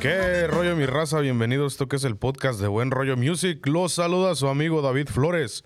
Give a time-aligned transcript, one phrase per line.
[0.00, 1.20] ¿Qué rollo mi raza?
[1.20, 3.66] Bienvenidos a esto que es el podcast de Buen Rollo Music.
[3.66, 5.64] Los saluda su amigo David Flores.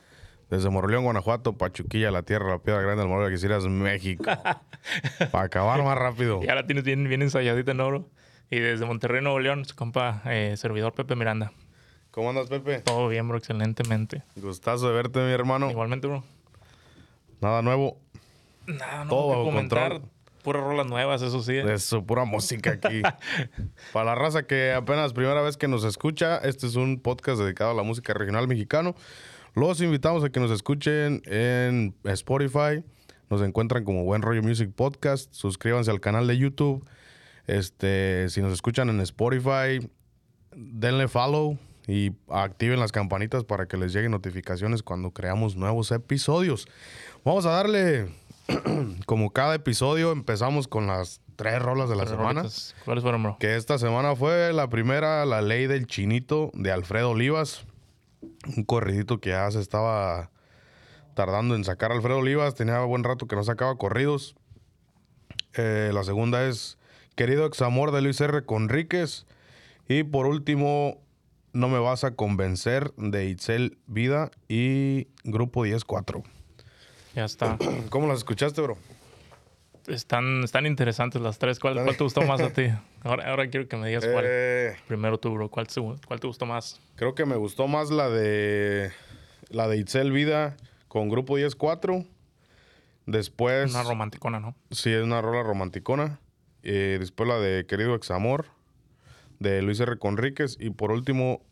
[0.50, 4.24] Desde Moroleón, Guanajuato, Pachuquilla, la tierra, la piedra grande del Morro de Algeciras, México.
[5.32, 6.42] Para acabar más rápido.
[6.42, 8.10] Ya la tienes bien, bien ensayadita en oro.
[8.50, 11.52] Y desde Monterrey, Nuevo León, su compa, eh, servidor Pepe Miranda.
[12.10, 12.80] ¿Cómo andas, Pepe?
[12.80, 14.22] Todo bien, bro, excelentemente.
[14.36, 15.70] Gustazo de verte, mi hermano.
[15.70, 16.24] Igualmente, bro.
[17.40, 17.98] Nada nuevo.
[18.66, 19.90] Nada, no Todo que comentar.
[19.92, 20.10] control.
[20.44, 21.56] Puras rolas nuevas, eso sí.
[21.56, 23.00] Eso, pura música aquí.
[23.94, 27.70] Para la raza que apenas primera vez que nos escucha, este es un podcast dedicado
[27.70, 28.94] a la música regional mexicano.
[29.54, 32.84] Los invitamos a que nos escuchen en Spotify.
[33.30, 35.32] Nos encuentran como Buen Rollo Music Podcast.
[35.32, 36.86] Suscríbanse al canal de YouTube.
[37.46, 39.80] Este, si nos escuchan en Spotify,
[40.54, 46.66] denle follow y activen las campanitas para que les lleguen notificaciones cuando creamos nuevos episodios.
[47.24, 48.08] Vamos a darle,
[49.06, 52.42] como cada episodio, empezamos con las tres rolas de la semana.
[52.42, 53.36] rolitas, ¿Cuáles fueron, bro?
[53.38, 57.64] Que esta semana fue la primera, La Ley del Chinito, de Alfredo Olivas.
[58.56, 60.30] Un corridito que ya se estaba
[61.14, 62.54] tardando en sacar Alfredo Olivas.
[62.54, 64.36] Tenía buen rato que no sacaba corridos.
[65.54, 66.78] Eh, la segunda es
[67.14, 68.44] Querido Examor de Luis R.
[68.44, 69.26] Conríquez.
[69.88, 70.98] Y por último,
[71.52, 76.24] No me vas a convencer de Itzel Vida y Grupo 10-4.
[77.14, 77.58] Ya está.
[77.90, 78.76] ¿Cómo las escuchaste, bro?
[79.86, 81.58] Están, están interesantes las tres.
[81.58, 82.68] ¿Cuál, cuál te gustó más a ti?
[83.02, 84.24] Ahora, ahora quiero que me digas cuál.
[84.26, 85.50] Eh, Primero tú, bro.
[85.50, 86.80] ¿Cuál, te- cuál te gustó más?
[86.96, 88.90] Creo que me gustó más la de
[89.50, 90.56] la de Itzel Vida
[90.88, 92.06] con Grupo 10-4.
[93.04, 94.54] Después, Una romanticona, ¿no?
[94.70, 96.18] sí, es una rola romanticona.
[96.62, 98.46] Eh, después la de Querido Examor
[99.38, 99.98] de Luis R.
[99.98, 100.56] Conríquez.
[100.58, 101.42] Y por último,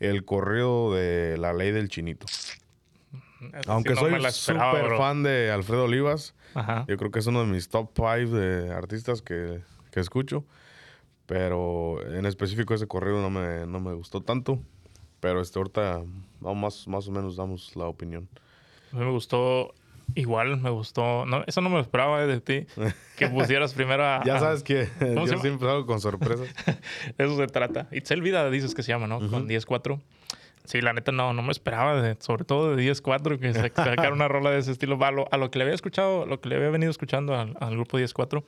[0.00, 2.26] el corrido de La Ley del Chinito.
[3.40, 6.84] Sí Aunque no me soy súper fan de Alfredo Olivas, Ajá.
[6.86, 9.60] yo creo que es uno de mis top 5 de artistas que,
[9.90, 10.44] que escucho.
[11.26, 14.60] Pero en específico ese corrido no me, no me gustó tanto.
[15.20, 16.02] Pero este ahorita
[16.40, 18.28] no, más, más o menos damos la opinión.
[18.92, 19.74] A mí me gustó
[20.14, 21.24] igual, me gustó.
[21.26, 22.66] No, eso no me lo esperaba eh, de ti.
[23.16, 24.24] Que pusieras primero a.
[24.24, 26.48] Ya sabes que ¿Cómo yo siempre salgo con sorpresas.
[27.18, 27.86] Eso se trata.
[27.92, 29.18] Itzel Vida dices que se llama, ¿no?
[29.18, 30.00] Con 10-4.
[30.70, 34.12] Sí, la neta no, no me esperaba, de- sobre todo de 10-4, que se- sacara
[34.12, 35.02] una rola de ese estilo.
[35.04, 37.56] A lo, a lo que le había escuchado, lo que le había venido escuchando al,
[37.60, 38.44] al grupo 10-4.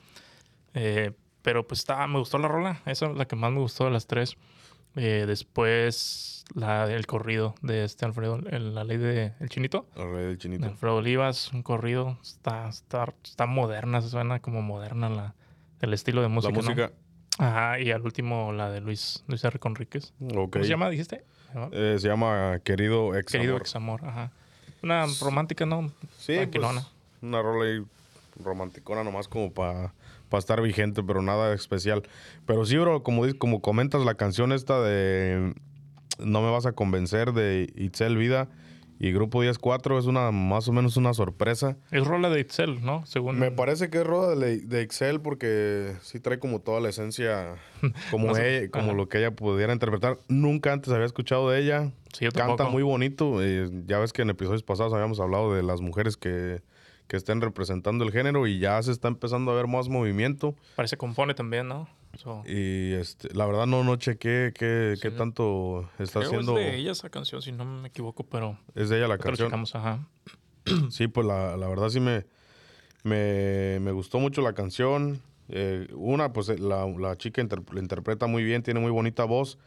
[0.75, 2.81] Eh, pero pues está, me gustó la rola.
[2.85, 4.37] Esa es la que más me gustó de las tres.
[4.95, 9.87] Eh, después, la del corrido de este Alfredo, el- la ley de El Chinito.
[9.95, 10.65] El rey del De chinito.
[10.67, 12.17] Alfredo Olivas, un corrido.
[12.21, 15.35] Está, está, está moderna, se suena como moderna la,
[15.81, 16.53] el estilo de música.
[16.61, 16.91] La ¿no?
[17.39, 19.59] Ajá, y al último la de Luis, Luis R.
[19.59, 20.13] Conríquez.
[20.35, 20.53] Ok.
[20.53, 21.23] ¿Cómo se llama, dijiste?
[21.71, 23.61] Eh, se llama Querido Ex Querido Amor.
[23.61, 24.31] Examor, ajá.
[24.81, 25.91] Una romántica, ¿no?
[26.17, 26.85] Sí, pues,
[27.21, 27.85] una rola ahí
[28.43, 29.93] romanticona nomás como para
[30.33, 32.03] estar vigente, pero nada especial.
[32.45, 35.53] Pero sí, bro, como, como comentas la canción esta de
[36.19, 38.47] No me vas a convencer de Itzel Vida
[39.05, 41.75] y Grupo 10-4 es una más o menos una sorpresa.
[41.91, 43.05] Es rola de Itzel, ¿no?
[43.05, 43.37] Según...
[43.37, 47.55] Me parece que es rola de, de Excel porque sí trae como toda la esencia,
[48.11, 48.93] como, ella- como ajá.
[48.93, 50.17] lo que ella pudiera interpretar.
[50.29, 51.91] Nunca antes había escuchado de ella.
[52.13, 53.43] Sí, yo Canta muy bonito.
[53.43, 56.61] eh, ya ves que en episodios pasados habíamos hablado de las mujeres que,
[57.07, 60.55] que estén representando el género y ya se está empezando a ver más movimiento.
[60.77, 61.89] Parece compone también, ¿no?
[62.17, 66.57] So, Y este, la verdad no, no chequé qué, qué tanto está creo haciendo.
[66.59, 68.57] es de ella esa canción, si no me equivoco, pero...
[68.75, 69.47] Es de ella la canción.
[69.47, 70.07] checamos, ajá.
[70.89, 72.25] Sí, pues la, la verdad sí me,
[73.03, 75.21] me, me gustó mucho la canción.
[75.49, 79.23] Eh, una, pues eh, la, la chica inter- la interpreta muy bien, tiene muy bonita
[79.25, 79.57] voz.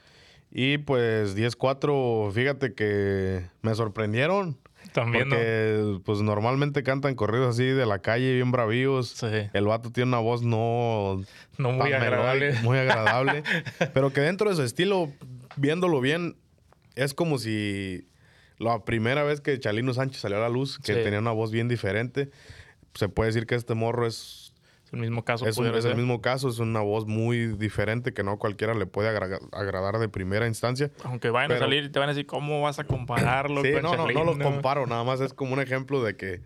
[0.50, 4.56] Y pues 10-4, fíjate que me sorprendieron.
[4.92, 5.34] También, ¿no?
[5.36, 9.08] Porque pues normalmente cantan corridos así de la calle, bien bravíos.
[9.10, 9.26] Sí.
[9.52, 11.22] El vato tiene una voz no
[11.58, 12.46] No muy agradable.
[12.46, 13.42] melódica, muy agradable.
[13.94, 15.10] pero que dentro de su estilo,
[15.56, 16.36] viéndolo bien,
[16.94, 18.08] es como si
[18.58, 21.00] la primera vez que Chalino Sánchez salió a la luz, que Sí.
[21.02, 22.30] tenía una voz bien diferente,
[22.94, 24.45] se puede decir que este morro es,
[24.86, 25.46] Es el mismo caso.
[25.46, 28.38] es, un- pudiera es el mismo caso, es una voz muy diferente que no a
[28.38, 30.90] cualquiera le puede agra- agradar de primera instancia.
[31.04, 33.72] Aunque vayan Pero- a salir y te van a decir, ¿cómo vas a compararlo Sí,
[33.72, 36.40] con no, no, no los comparo, nada más es como un ejemplo de que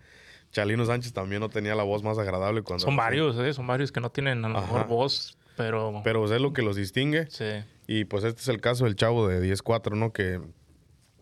[0.51, 2.83] Chalino Sánchez también no tenía la voz más agradable cuando...
[2.83, 3.53] Son varios, ¿eh?
[3.53, 4.87] Son varios que no tienen a lo mejor Ajá.
[4.87, 6.01] voz, pero...
[6.03, 7.27] Pero es lo que los distingue.
[7.29, 7.45] sí.
[7.87, 10.13] Y pues este es el caso del chavo de 10-4, ¿no?
[10.13, 10.39] Que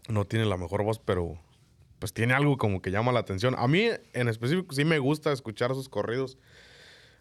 [0.07, 1.39] no tiene la mejor voz, pero
[1.97, 3.55] pues tiene algo como que llama la atención.
[3.57, 6.37] A mí en específico sí me gusta escuchar sus corridos,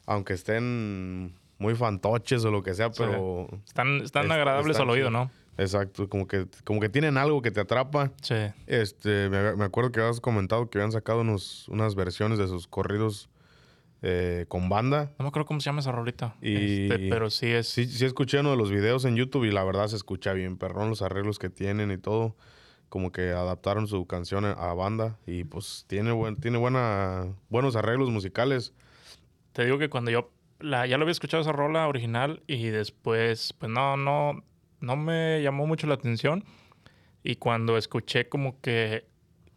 [0.08, 3.02] aunque estén muy fantoches o lo que sea, Sí.
[3.04, 3.48] pero...
[3.66, 5.10] Están, están Está- agradables al oído.
[5.10, 5.30] ¿no?
[5.58, 8.12] Exacto, como que, como que tienen algo que te atrapa.
[8.22, 8.36] Sí.
[8.66, 12.66] Este, me, me acuerdo que habías comentado que habían sacado unos, unas versiones de sus
[12.68, 13.28] corridos
[14.02, 15.10] eh, con banda.
[15.18, 16.36] No me acuerdo cómo se llama esa rolita.
[16.40, 17.68] Y- Este, pero sí es.
[17.68, 20.56] Sí, sí escuché uno de los videos en YouTube y la verdad se escucha bien,
[20.56, 22.36] perrón, los arreglos que tienen y todo.
[22.88, 28.08] Como que adaptaron su canción a banda y pues tiene, buen, tiene buena, buenos arreglos
[28.10, 28.72] musicales.
[29.58, 33.52] Te digo que cuando yo la, ya lo había escuchado esa rola original y después,
[33.54, 34.44] pues no, no,
[34.78, 36.44] no me llamó mucho la atención.
[37.24, 39.08] Y cuando escuché como que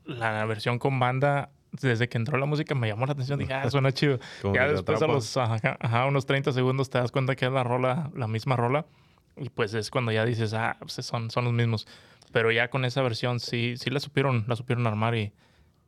[0.03, 3.37] la versión con banda, desde que entró la música me llamó la atención.
[3.37, 4.19] Dije, ah, suena chido.
[4.55, 7.63] Ya después a los ajá, ajá, unos 30 segundos te das cuenta que es la
[7.63, 8.87] rola, la misma rola.
[9.37, 11.85] Y pues es cuando ya dices, ah, pues son, son los mismos.
[12.31, 15.31] Pero ya con esa versión sí, sí la supieron, la supieron armar y,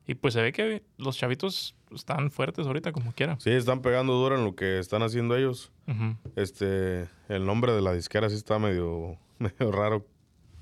[0.08, 3.38] y pues se ve que los chavitos están fuertes ahorita como quiera.
[3.40, 5.72] Sí, están pegando duro en lo que están haciendo ellos.
[6.36, 10.06] Este, el nombre de la disquera sí está medio, medio raro.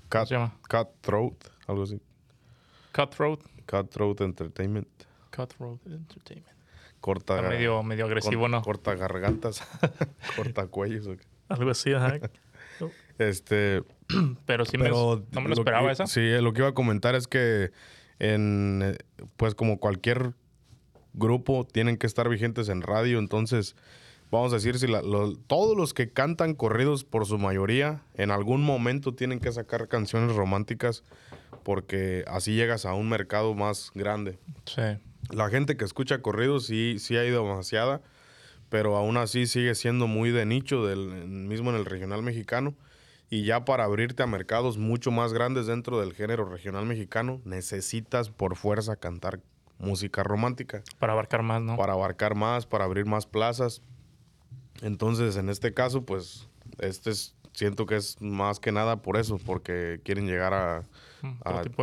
[0.10, 0.58] ¿Cómo Cut, se llama?
[0.70, 1.36] Cutthroat,
[1.68, 2.00] algo así.
[2.94, 3.40] Cutthroat.
[3.66, 4.88] Cutthroat Entertainment.
[5.36, 6.48] Cutthroat Entertainment.
[7.00, 8.62] Corta, Está medio, medio agresivo, ¿no?
[8.62, 9.64] corta gargantas,
[10.36, 11.08] corta cuellos.
[11.08, 11.20] ok.
[11.50, 12.20] Algo así, ajá.
[13.18, 13.84] Este,
[14.46, 16.08] Pero sí me, Pero no me lo lo esperaba que- esa.
[16.08, 17.72] Sí, lo que iba a comentar es que
[18.22, 18.98] en
[19.36, 20.34] pues como cualquier
[21.14, 23.76] grupo tienen que estar vigentes en radio, entonces
[24.30, 28.30] vamos a decir si la- lo- todos los que cantan corridos por su mayoría en
[28.30, 31.04] algún momento tienen que sacar canciones románticas
[31.64, 34.38] porque así llegas a un mercado más grande.
[34.66, 34.82] Sí.
[35.32, 38.02] La gente que escucha corridos sí, sí ha ido demasiada,
[38.70, 42.76] pero aún así sigue siendo muy de nicho, del, mismo en el regional mexicano.
[43.34, 48.30] Y ya para abrirte a mercados mucho más grandes dentro del género regional mexicano, necesitas
[48.30, 49.40] por fuerza cantar
[49.80, 51.78] música romántica Para abarcar más, ¿no?
[51.78, 53.82] para abarcar más, para abrir más plazas.
[54.82, 56.50] Entonces, en este caso, pues,
[56.80, 60.84] este es, siento que es más que nada por eso, porque quieren llegar a,
[61.22, 61.38] Mm,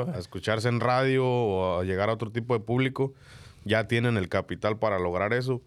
[0.05, 3.15] de- a escucharse en radio o a llegar a otro tipo de público.
[3.65, 5.63] Ya tienen el capital para lograr eso.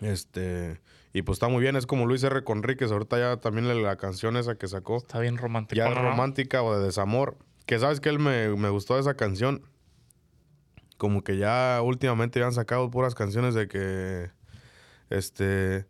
[0.00, 0.80] Este,
[1.12, 2.42] y pues está muy bien, es como Luis R.
[2.44, 5.76] Conríquez, ahorita ya también la, canción esa que sacó, Está bien romántico.
[5.76, 5.94] ya ¿no?
[5.94, 7.36] romántica o de desamor,
[7.66, 9.62] que sabes que él me, me gustó esa canción.
[10.96, 14.30] Como que ya últimamente ya han sacado puras canciones de que
[15.10, 15.86] este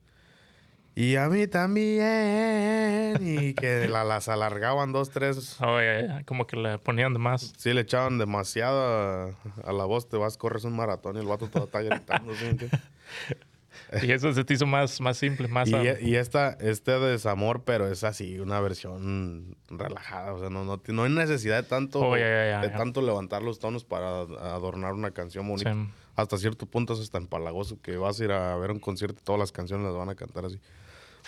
[0.96, 6.46] y a mí también y que la- las alargaban dos tres Oh, ya, ya, Como
[6.46, 7.52] que le ponían de más.
[7.56, 9.34] sí le echaban demasiado
[9.64, 12.56] a, la voz te vas corres un maratón y el vato todo está gritando ¿sí?
[14.02, 15.68] Y eso se te hizo más, más simple, más...
[15.68, 20.80] y, y esta este desamor pero es así una versión relajada o sea no no,
[20.86, 25.46] no hay necesidad de tanto Oh, de tanto levantar los tonos para adornar una canción
[25.48, 25.88] bonita sí.
[26.16, 29.24] hasta cierto punto es hasta empalagoso que vas a ir a ver un concierto y
[29.24, 30.58] todas las canciones las van a cantar así.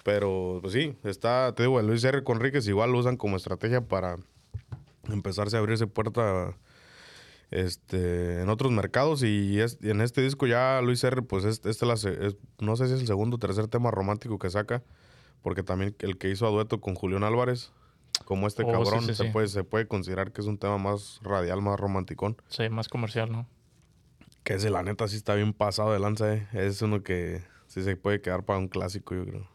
[0.04, 2.22] Pero, pues sí, está, te digo, Luis R.
[2.22, 4.18] Conríquez igual lo usan como estrategia para
[5.10, 6.54] empezarse a abrirse puerta
[7.50, 11.22] este, en otros mercados y, es- y en este disco ya Luis R.
[11.22, 13.68] pues es- este, es la se- es- no sé si es el segundo o tercer
[13.68, 14.82] tema romántico que saca,
[15.42, 17.72] porque también el que hizo a dueto con Julián Álvarez,
[18.24, 19.30] como este Oh, sí, cabrón, sí, se, sí.
[19.32, 22.36] Puede, se puede considerar que es un tema más radial, más romanticón.
[22.48, 23.46] Sí, más comercial, ¿no?
[24.42, 26.48] Que ese, la neta, sí está bien pasado de lanza, eh.
[26.52, 29.48] Es uno que sí se puede quedar para un clásico, yo creo.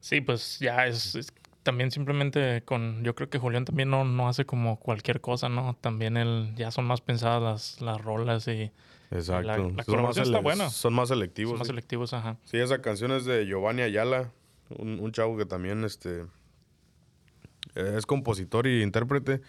[0.00, 1.32] Sí, pues ya es, es
[1.62, 3.02] también simplemente con...
[3.04, 5.76] Yo creo que Julián también no, no hace como cualquier cosa, ¿no?
[5.80, 6.52] También él...
[6.56, 8.70] Ya son más pensadas las, las rolas y
[9.10, 9.46] Exacto.
[9.46, 10.70] La- la son, más colaboración está buena.
[10.70, 11.50] son más selectivos.
[11.50, 11.70] son más sí.
[11.72, 12.36] selectivos, ajá.
[12.44, 14.30] Sí, esa canción es de Giovanni Ayala,
[14.70, 16.24] un, un chavo que también este,
[17.74, 19.40] es compositor y intérprete,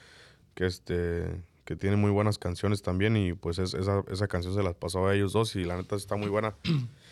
[0.54, 4.64] que, este, que tiene muy buenas canciones también y pues es- esa, esa canción se
[4.64, 6.56] las pasó a ellos dos y la neta está muy buena.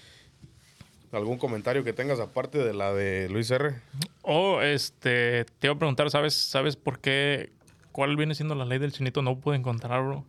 [1.12, 3.76] ¿Algún comentario que tengas aparte de la de Luis R?
[4.22, 5.46] O, este...
[5.60, 7.52] Te iba a preguntar, ¿sabes, ¿sabes por qué...
[7.92, 9.22] ¿Cuál viene siendo la ley del chinito?
[9.22, 10.24] No pude encontrarlo.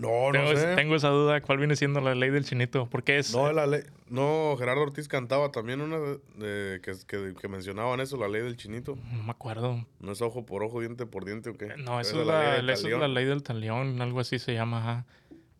[0.00, 1.40] No, tengo, es- tengo esa duda.
[1.40, 2.86] ¿Cuál viene siendo la ley del chinito?
[2.90, 3.32] Porque es...
[3.34, 8.16] No, la ley, no, Gerardo Ortiz cantaba también una de, que, que, que mencionaban eso,
[8.16, 8.96] la ley del chinito.
[9.12, 9.84] No me acuerdo.
[10.00, 11.74] ¿No es ojo por ojo, diente por diente o qué?
[11.76, 13.00] No, Esa eso es, la, ley del eso es talión.
[13.00, 15.06] la ley del talión, algo así se llama, ajá.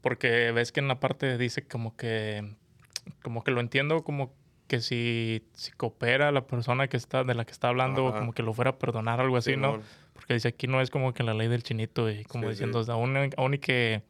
[0.00, 2.54] Porque ves que en la parte dice como que,
[3.23, 4.33] como que lo entiendo como
[4.70, 8.20] que si, si coopera la persona que está, de la que está hablando, Ajá.
[8.20, 9.72] como que lo fuera a perdonar, algo así, ¿no?
[9.72, 9.82] Simón.
[10.12, 12.84] Porque dice aquí no es como que la ley del chinito y como Sí, diciendo,
[12.84, 12.90] sí.
[12.92, 14.02] aún, aún y que,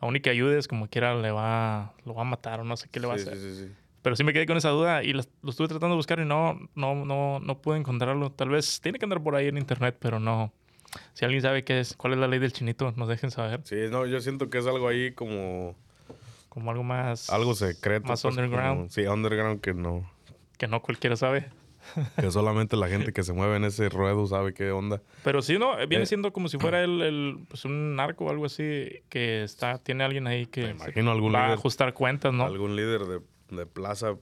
[0.00, 2.88] aún y que ayudes, como quiera le va, lo va a matar o no sé
[2.90, 3.38] qué le va Sí, a hacer.
[3.38, 3.72] sí, sí, sí.
[4.00, 6.24] Pero sí me quedé con esa duda y las- lo estuve tratando de buscar y
[6.24, 8.32] no, no, no, no pude encontrarlo.
[8.32, 10.52] Tal vez tiene que andar por ahí en internet, pero no.
[11.12, 13.60] Si alguien sabe qué es, cuál es la ley del chinito, nos dejen saber.
[13.64, 15.76] Sí, no, yo siento que es algo ahí como
[16.52, 17.30] Como algo más.
[17.30, 18.08] algo secreto.
[18.08, 18.76] Más pues, underground.
[18.76, 20.10] como- sí, underground que no.
[20.58, 21.48] Que no cualquiera sabe.
[22.20, 25.00] Que solamente la gente que se mueve en ese ruedo sabe qué onda.
[25.24, 25.74] Pero sí, ¿no?
[25.88, 26.06] Viene Eh.
[26.06, 30.04] siendo como si fuera el, el, pues un narco o algo así que está, tiene
[30.04, 32.44] alguien ahí que Me imagino algún va a ajustar cuentas, ¿no?
[32.44, 33.20] algún líder de,
[33.56, 34.14] de plaza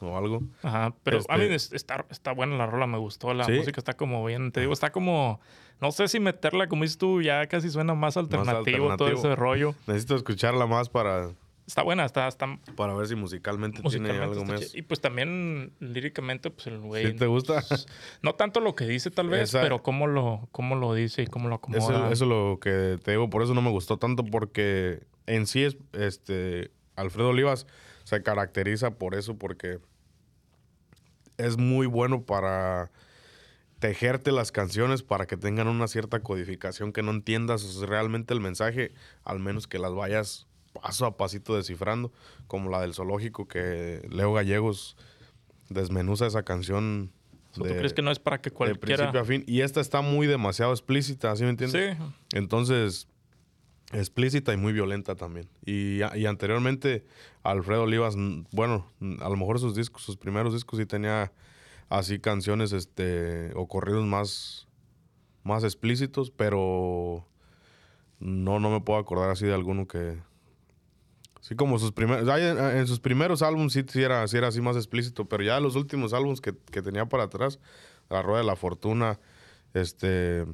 [0.00, 0.42] o algo.
[0.62, 3.32] Ajá, pero a mí Este- es- está, está buena la rola, me gustó.
[3.32, 3.52] La ¿Sí?
[3.52, 5.40] música está como bien, te digo, está como,
[5.80, 9.18] no sé si meterla, como dices tú, ya casi suena más alternativo, todo alternativo.
[9.20, 9.74] ese rollo.
[9.86, 11.30] Necesito escucharla más para,
[11.66, 12.46] Está buena, está, está
[12.76, 14.18] para ver si musicalmente, musicalmente.
[14.20, 14.72] tiene algo más.
[14.74, 17.06] Y pues también líricamente, pues el güey.
[17.08, 17.62] ¿Sí te gusta?
[18.22, 21.26] No tanto lo que dice, tal vez, Esa- pero cómo lo, cómo lo dice y
[21.26, 21.80] cómo lo acomoda.
[21.80, 25.46] Eso, eso es lo que te digo, por eso no me gustó tanto, porque en
[25.46, 27.66] sí es, este, Alfredo Olivas
[28.04, 29.80] se caracteriza por eso, porque
[31.36, 32.90] es muy bueno para
[33.80, 38.92] tejerte las canciones para que tengan una cierta codificación, que no entiendas realmente el mensaje,
[39.24, 40.45] al menos que las vayas
[40.80, 42.12] paso a pasito descifrando,
[42.46, 44.96] como la del zoológico que Leo Gallegos
[45.68, 47.10] desmenuza esa canción.
[47.52, 48.96] ¿Tú de- crees que no es para que de cualquiera...
[48.96, 49.44] principio a fin.
[49.46, 51.96] Y esta está muy demasiado explícita, ¿sí me entiendes?
[51.96, 52.04] Sí,
[52.34, 53.08] Entonces,
[53.92, 55.48] explícita y muy violenta también.
[55.64, 57.04] Y, y anteriormente,
[57.42, 58.14] Alfredo Olivas,
[58.52, 58.90] bueno,
[59.20, 61.32] a lo mejor sus discos, sus primeros discos sí tenía
[61.88, 64.66] así canciones este, o corridos más,
[65.44, 67.24] más explícitos, pero
[68.18, 70.18] no, no me puedo acordar así de alguno que...
[71.46, 72.28] Sí, como sus primeros...
[72.28, 75.76] En, sus primeros álbumes sí, sí era, sí era así más explícito, pero ya los
[75.76, 77.60] últimos álbumes que, que tenía para atrás,
[78.10, 79.20] La Rueda de la Fortuna,
[79.74, 80.44] este...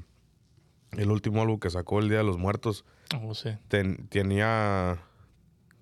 [0.93, 2.85] El último álbum que sacó El Día de los Muertos
[3.23, 3.49] oh, sí.
[3.69, 4.99] ten- tenía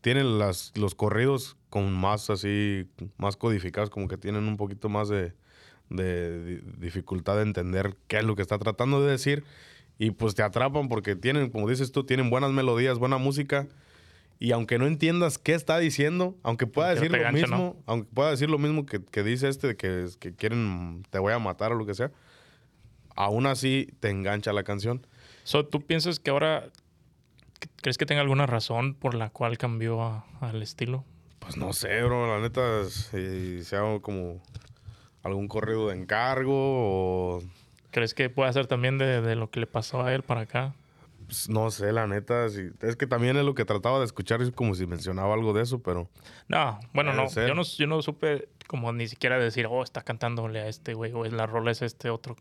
[0.02, 2.88] tienen las los corridos con más así
[3.19, 5.35] más codificados como que tienen un poquito más de,
[5.88, 9.43] de di- dificultad de entender qué es lo que está tratando de decir
[9.99, 13.67] y pues te atrapan porque tienen como dices tú tienen buenas melodías buena música
[14.42, 18.49] y aunque no entiendas qué está diciendo aunque pueda decir lo mismo aunque pueda decir
[18.50, 21.75] lo mismo que, que dice este de que, que quieren te voy a matar o
[21.76, 22.11] lo que sea
[23.16, 25.06] aún así te engancha la canción
[25.44, 26.68] So, ¿Tú piensas que ahora
[27.82, 31.04] crees que tenga alguna razón por la cual cambió a- al estilo?
[31.40, 34.40] Pues no sé, bro, la neta, si sea como
[35.23, 37.42] algún corrido de encargo o
[37.90, 40.75] ¿Crees que puede ser también de, de lo que le pasó a él para acá?
[41.30, 44.42] Pues, no sé, la neta, si, es que también es lo que trataba de escuchar,
[44.42, 46.10] es como si mencionaba algo de eso, pero
[46.49, 47.28] No, bueno, no.
[47.28, 47.62] Yo no.
[47.62, 51.32] Yo no supe como ni siquiera decir, oh, está cantándole a este güey, o es
[51.32, 52.37] la rola es este otro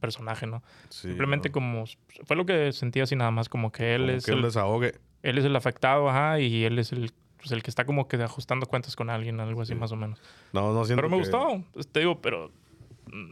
[0.00, 0.62] personaje, ¿no?
[0.88, 1.52] sí, Simplemente ¿no?
[1.52, 1.84] como...
[2.24, 4.94] Fue lo que sentí así nada más, como que él Como es que el, desahogue.
[5.22, 8.16] él es el afectado, ajá, y él es el, pues, el que está como que
[8.22, 9.78] ajustando cuentas con alguien, algo así Sí.
[9.78, 10.18] más o menos.
[10.54, 12.50] No, no siento Pero me que- gustó, pues, te digo, pero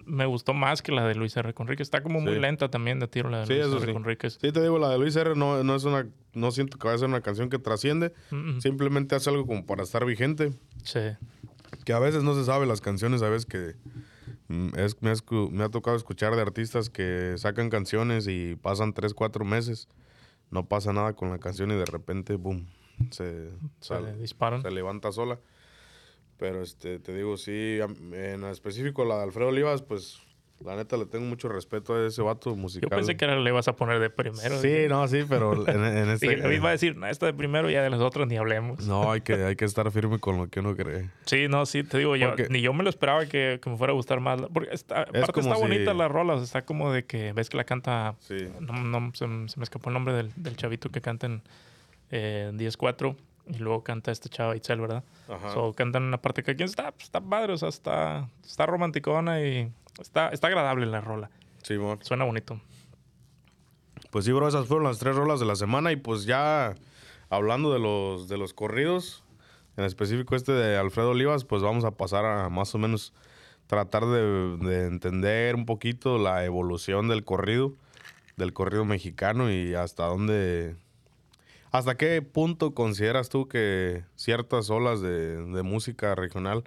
[0.07, 1.53] me gustó más que la de Luis R.
[1.55, 1.87] Conríquez.
[1.87, 2.41] Está como muy Sí.
[2.41, 3.87] lenta también de tiro la de Sí, Luis eso R.
[3.87, 3.93] sí.
[3.93, 4.39] Conríquez.
[4.41, 5.35] Sí, te digo, la de Luis R.
[5.37, 8.57] no, no es una, no siento que vaya a ser una canción que trasciende, Mm,
[8.57, 8.61] mm.
[8.61, 11.01] simplemente hace algo como para estar vigente, Sí.
[11.85, 13.75] que a veces no se sabe las canciones, a veces que
[14.51, 18.57] mm, es- me, ha escu- me ha tocado escuchar de artistas que sacan canciones y
[18.57, 19.89] pasan 3, 4 meses,
[20.51, 22.67] no pasa nada con la canción y de repente, boom,
[23.11, 24.63] se, Se sale- disparan.
[24.63, 25.39] se levanta sola.
[26.39, 27.79] Pero este, te digo, sí,
[28.13, 30.21] en específico la de Alfredo Olivas, pues
[30.65, 32.89] la neta le tengo mucho respeto a ese vato musical.
[32.91, 34.61] Yo pensé que le ibas a poner de primero.
[34.61, 36.29] Sí, no, sí, pero en, en este...
[36.37, 38.87] dije, iba a decir, no, esta de primero ya de las otras ni hablemos.
[38.87, 41.11] no, hay que, hay que estar firme con lo que uno cree.
[41.27, 43.77] Sí, no, sí, te digo, yo, Porque- ni yo me lo esperaba que, que me
[43.77, 44.41] fuera a gustar más.
[44.53, 47.33] Porque está, aparte como está si- bonita la rola, o sea, está como de que
[47.33, 48.17] ves que la canta.
[48.21, 48.49] Sí.
[48.61, 51.43] No, no, se, me- se me escapó el nombre del, del chavito que canta en
[52.11, 53.15] eh, 10-4
[53.49, 55.05] y luego canta este chavo Itzel, ¿verdad?
[55.29, 55.53] Ajá.
[55.53, 59.41] So, cantan una parte que aquí está, pues, está padre, o sea, está, está romanticona
[59.43, 61.31] y está, está agradable la rola.
[61.63, 62.03] Sí, mon.
[62.03, 62.61] Suena bonito.
[64.11, 66.75] Pues sí, bro, esas fueron las tres rolas de la semana y pues ya
[67.31, 69.23] hablando de los, de los corridos,
[69.77, 73.13] en específico este de Alfredo Olivas, pues vamos a pasar a más o menos
[73.67, 77.75] tratar de, de entender un poquito la evolución del corrido,
[78.37, 80.77] del corrido mexicano y hasta dónde,
[81.71, 86.65] hasta qué punto consideras tú que ciertas olas de, de música regional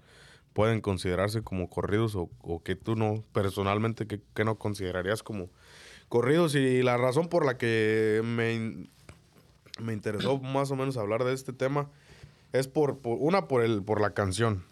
[0.54, 5.50] pueden considerarse como corridos o, o que tú no, personalmente, que, que no considerarías como
[6.10, 8.88] corridos y la razón por la que me,
[9.82, 11.90] me interesó más o menos hablar de este tema
[12.54, 14.64] es por, por- una por el por la canción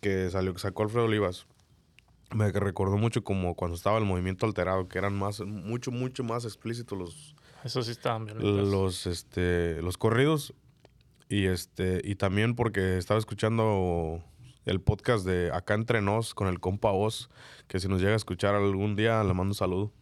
[0.00, 1.46] que salió que sacó Alfredo Olivas.
[2.32, 6.44] Me recordó mucho como cuando estaba el movimiento alterado que eran más mucho mucho más
[6.44, 7.34] explícitos los
[7.68, 8.68] Eso sí está violentas.
[8.72, 10.54] los este los corridos
[11.28, 14.22] y este y también porque estaba escuchando
[14.64, 17.28] el podcast de acá entre nos con el compa Oz
[17.66, 19.92] que si nos llega a escuchar algún día le mando un saludo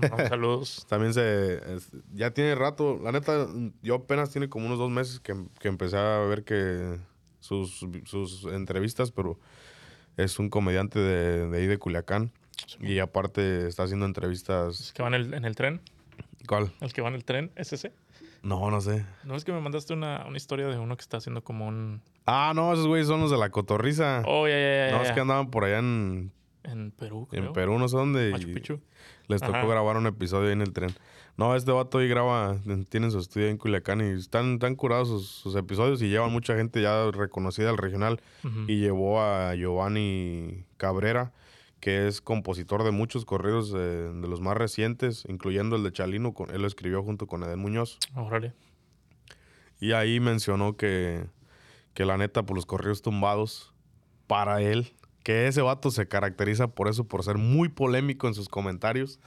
[0.00, 0.86] Le Saludos.
[0.88, 3.46] también se es- ya tiene rato la neta
[3.82, 6.98] yo apenas tiene como unos dos meses que, que empecé a ver que
[7.40, 9.38] sus, sus entrevistas pero
[10.16, 12.32] es un comediante de, de ahí de Culiacán
[12.80, 15.80] y aparte está haciendo ¿Es entrevistas que va en el, en el tren?
[16.50, 16.72] ¿Cuál?
[16.80, 17.52] ¿El que va en el tren?
[17.54, 17.92] ¿Es ese?
[18.42, 21.18] no no sé No es que me mandaste una, una historia de uno que está
[21.18, 22.02] haciendo como un...
[22.26, 24.22] Ah, no, esos güeyes son los de la cotorriza.
[24.26, 24.96] Oh, ya, ya, ya.
[24.96, 25.14] no, es ya.
[25.14, 26.32] que andaban por allá en,
[26.64, 27.52] En Perú, en creo.
[27.52, 28.30] Perú, no sé dónde.
[28.32, 28.80] Machu Picchu.
[29.28, 29.66] Les tocó Ajá.
[29.66, 30.90] grabar un episodio ahí en el tren.
[31.36, 35.28] No, este vato ahí graba, tienen su estudio en Culiacán y están tan curados sus,
[35.28, 38.20] sus episodios y llevan mucha gente ya reconocida al regional.
[38.66, 41.32] Y llevó a Giovanni Cabrera,
[41.80, 46.34] que es compositor de muchos corridos eh, de los más recientes, incluyendo el de Chalino.
[46.34, 47.98] con- él lo escribió junto con Edén Muñoz.
[48.14, 48.52] Órale.
[49.80, 51.24] Y ahí mencionó que,
[51.94, 53.72] que la neta, por los corridos tumbados,
[54.26, 58.48] para él, que ese vato se caracteriza por eso, por ser muy polémico en sus
[58.50, 59.18] comentarios,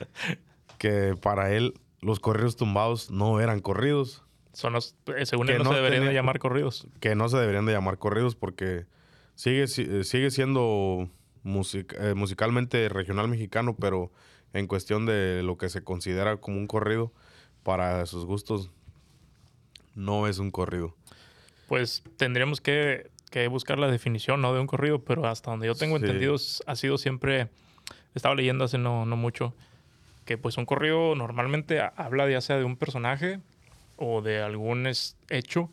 [0.78, 4.22] que para él los corridos tumbados no eran corridos,
[4.52, 6.86] Son los, eh, según él, no, no se deberían de llamar corridos.
[7.00, 8.86] que no se deberían de llamar corridos porque
[9.34, 11.08] sigue, si- eh, sigue siendo
[11.42, 14.10] music- eh, musicalmente regional mexicano, pero
[14.52, 17.12] en cuestión de lo que se considera como un corrido,
[17.62, 18.70] para sus gustos,
[19.94, 20.94] no es un corrido.
[21.68, 24.52] Pues tendríamos que, que buscar la definición, ¿no?
[24.54, 26.04] De un corrido, pero hasta donde yo tengo Sí.
[26.04, 27.48] entendido ha sido siempre,
[28.14, 29.54] estaba leyendo hace no, no mucho,
[30.24, 33.40] que pues un corrido normalmente ha- habla ya sea de un personaje
[33.96, 34.90] o de algún
[35.28, 35.70] hecho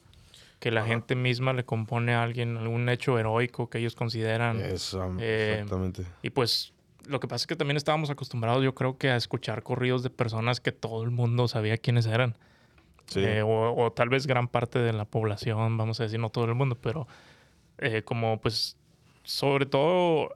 [0.60, 0.90] que la Ajá.
[0.90, 4.60] gente misma le compone a alguien, algún hecho heroico que ellos consideran.
[4.60, 6.04] Eh, exactamente.
[6.24, 6.74] Y pues
[7.08, 10.10] lo que pasa es que también estábamos acostumbrados, yo creo que a escuchar corridos de
[10.10, 12.36] personas que todo el mundo sabía quiénes eran.
[13.06, 13.22] Sí.
[13.24, 16.46] Eh, o, o tal vez gran parte de la población, vamos a decir, no todo
[16.46, 17.08] el mundo, pero
[17.78, 18.76] eh, como pues
[19.24, 20.36] sobre todo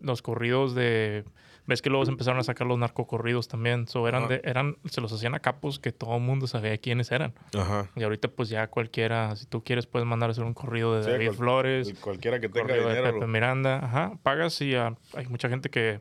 [0.00, 1.24] los corridos de...
[1.70, 3.86] Ves que luego se empezaron a sacar los narcocorridos también.
[3.86, 7.12] So, eran de, eran, se los hacían a capos que todo el mundo sabía quiénes
[7.12, 7.32] eran.
[7.56, 7.88] Ajá.
[7.94, 11.04] Y ahorita pues ya cualquiera, si tú quieres puedes mandar a hacer un corrido de
[11.04, 13.12] Sí, David cual- Flores, cualquiera que tenga corrido de dinero.
[13.14, 16.00] Pepe lo- Miranda, ajá, pagas y ah, hay mucha gente que,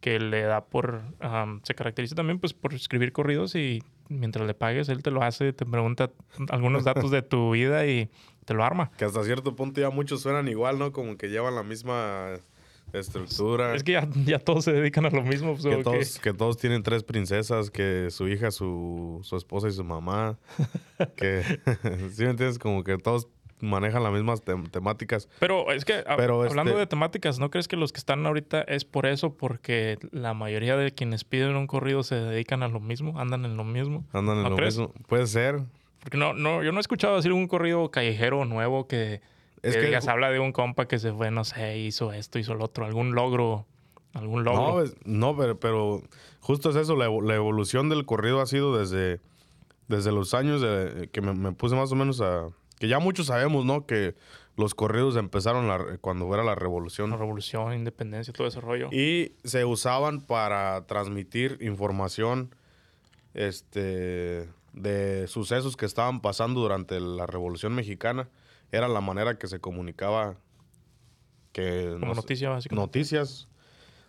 [0.00, 4.54] que le da por, am, se caracteriza también pues por escribir corridos y mientras le
[4.54, 6.10] pagues él te lo hace, te pregunta
[6.50, 8.10] algunos datos de tu vida y
[8.44, 8.90] te lo arma.
[8.98, 10.92] Que hasta cierto punto ya muchos suenan igual, ¿no?
[10.92, 12.34] Como que llevan la misma
[12.92, 13.74] estructura.
[13.74, 15.52] Es que ya, ya todos se dedican a lo mismo.
[15.56, 19.72] pues, que, todos, que todos tienen tres princesas, que su hija, su, su esposa y
[19.72, 20.38] su mamá.
[21.16, 21.42] que,
[22.12, 22.58] ¿sí me entiendes?
[22.58, 23.28] Como que todos
[23.60, 25.28] manejan las mismas tem- temáticas.
[25.40, 28.24] Pero es que a- Pero, hablando este- de temáticas, ¿no crees que los que están
[28.26, 29.34] ahorita es por eso?
[29.34, 33.56] Porque la mayoría de quienes piden un corrido se dedican a lo mismo, andan en
[33.56, 34.04] lo mismo.
[34.12, 34.78] Andan en ¿No lo crees?
[34.78, 34.92] mismo.
[35.08, 35.60] Puede ser.
[36.00, 39.22] Porque no, no, yo no he escuchado decir un corrido callejero nuevo que,
[39.64, 42.38] Es que que- digas, habla de un compa que se fue, no sé, hizo esto,
[42.38, 43.66] hizo lo otro, algún logro,
[44.12, 44.60] algún logro.
[44.74, 46.02] No, es- no pero, pero
[46.40, 46.96] justo es eso.
[46.96, 49.20] La, evo- la evolución del corrido ha sido desde,
[49.88, 52.48] desde los años de- que me, me puse más o menos a...
[52.78, 53.86] Que ya muchos sabemos, ¿no?
[53.86, 54.14] Que
[54.56, 57.10] los corridos empezaron la- cuando era la revolución.
[57.10, 58.88] La revolución, independencia, todo ese rollo.
[58.92, 62.54] Y se usaban para transmitir información
[63.34, 68.28] este, de sucesos que estaban pasando durante la Revolución Mexicana.
[68.74, 70.36] Era la manera que se comunicaba
[71.52, 72.86] que Como no sé, noticia, básicamente.
[72.86, 73.48] noticias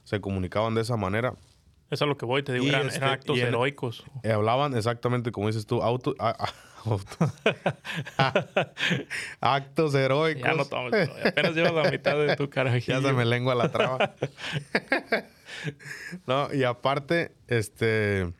[0.04, 1.36] se comunicaban de esa manera.
[1.92, 4.04] Es a lo que voy, te digo, eran, este- eran actos en- heroicos.
[4.24, 6.54] Eh, hablaban exactamente como dices tú, auto, a- a-
[6.90, 7.32] auto-
[9.40, 10.44] actos heroicos.
[10.44, 13.00] Ya no tomes, bro, apenas llevas la mitad de tu carajillo.
[13.02, 14.16] Ya se me lengua la traba.
[16.26, 18.34] no, y aparte, este.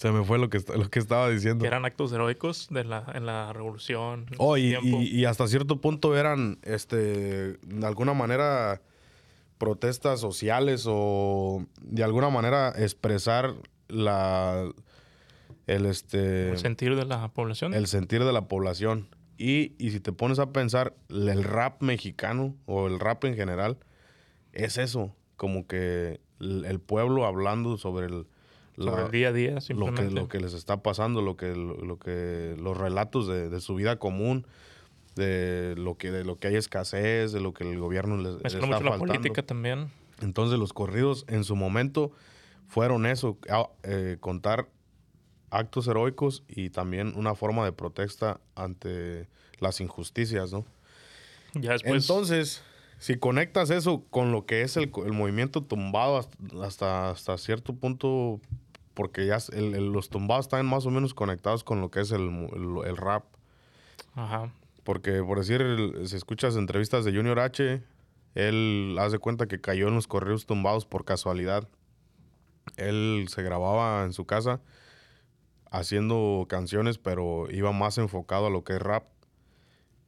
[0.00, 1.60] Se me fue lo que, lo que estaba diciendo.
[1.60, 4.24] Que eran actos heroicos de la, en la revolución.
[4.38, 8.80] Oh, y hasta cierto punto eran, este, de alguna manera,
[9.58, 13.52] protestas sociales o de alguna manera expresar
[13.88, 14.72] la,
[15.66, 17.74] el, este, el sentir de la población.
[17.74, 19.06] el sentir de la población.
[19.36, 23.76] Y, y si te pones a pensar, el rap mexicano o el rap en general
[24.54, 28.26] es eso, como que el, el pueblo hablando sobre el,
[28.80, 30.10] la- sobre el día a día, lo que, simplemente.
[30.14, 33.74] lo que les está pasando, lo que, lo, lo que los relatos de, de su
[33.74, 34.46] vida común,
[35.16, 38.54] de lo que de lo que hay escasez, de lo que el gobierno les, les
[38.54, 39.06] está mucho la faltando.
[39.06, 39.90] política también.
[40.20, 42.12] Entonces los corridos en su momento
[42.68, 43.36] fueron eso,
[43.82, 44.68] eh, contar
[45.50, 50.64] actos heroicos y también una forma de protesta ante las injusticias, ¿no?
[51.54, 52.04] Ya después.
[52.08, 52.62] Entonces,
[52.98, 57.74] si conectas eso con lo que es el, el movimiento tumbado hasta, hasta, hasta cierto
[57.74, 58.40] punto,
[59.00, 62.10] porque ya el- el- los tumbados están más o menos conectados con lo que es
[62.10, 62.20] el,
[62.84, 63.24] el- rap.
[64.14, 64.52] Ajá.
[64.84, 65.62] Porque, por decir,
[66.04, 67.82] si escuchas entrevistas de Junior H,
[68.34, 71.66] él hace cuenta que cayó en los correos tumbados por casualidad.
[72.76, 74.60] Él se grababa en su casa
[75.70, 79.04] haciendo canciones, pero iba más enfocado a lo que es rap.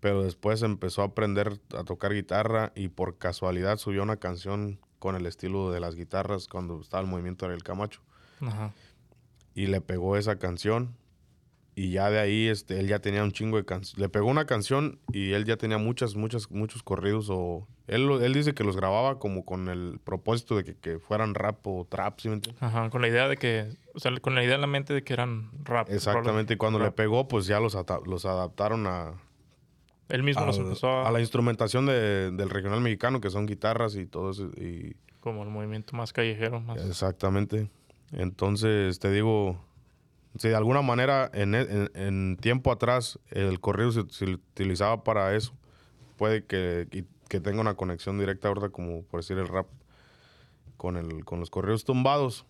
[0.00, 5.16] Pero después empezó a aprender a tocar guitarra y por casualidad subió una canción con
[5.16, 8.02] el estilo de las guitarras cuando estaba el movimiento del Camacho
[8.42, 8.72] Ajá.
[9.54, 10.96] y le pegó esa canción
[11.74, 13.98] y ya de ahí este, él ya tenía un chingo de canciones.
[13.98, 17.28] Le pegó una canción y él ya tenía muchas, muchas, muchos corridos.
[17.30, 21.34] o Él, él dice que los grababa como con el propósito de que, que fueran
[21.34, 22.62] rap o trap, ¿sí me entiendes?
[22.62, 25.02] Ajá, con la idea de que, o sea, con la idea en la mente de
[25.02, 25.88] que eran rap.
[25.88, 27.74] Exactamente, y cuando le pegó, pues ya los,
[28.04, 29.14] los adaptaron a...
[30.10, 31.08] Él mismo los empezó a...
[31.08, 34.50] A la instrumentación de, del regional mexicano, que son guitarras y todo eso.
[34.58, 34.94] Y...
[35.20, 36.60] Como el movimiento más callejero.
[36.60, 36.84] Más...
[36.84, 37.70] Exactamente.
[38.12, 39.58] Entonces, te digo,
[40.38, 45.54] si de alguna manera en, en, tiempo atrás el corrido se, utilizaba para eso,
[46.16, 46.86] puede que,
[47.28, 49.66] que, tenga una conexión directa ahorita, como por decir el rap,
[50.76, 52.44] con, el, con los corridos tumbados.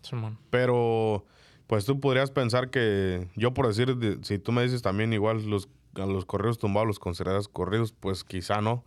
[0.51, 1.25] Pero,
[1.67, 5.69] pues tú podrías pensar que, yo por decir, si tú me dices también igual los,
[5.95, 8.85] los corridos tumbados los consideras corridos, pues quizá no.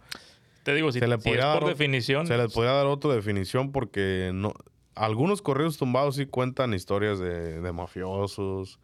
[0.64, 2.26] Te digo, si, se le es por definición.
[2.26, 4.54] Se les podría dar otra definición porque no,
[4.96, 8.80] algunos corridos tumbados sí cuentan historias de, de mafiosos,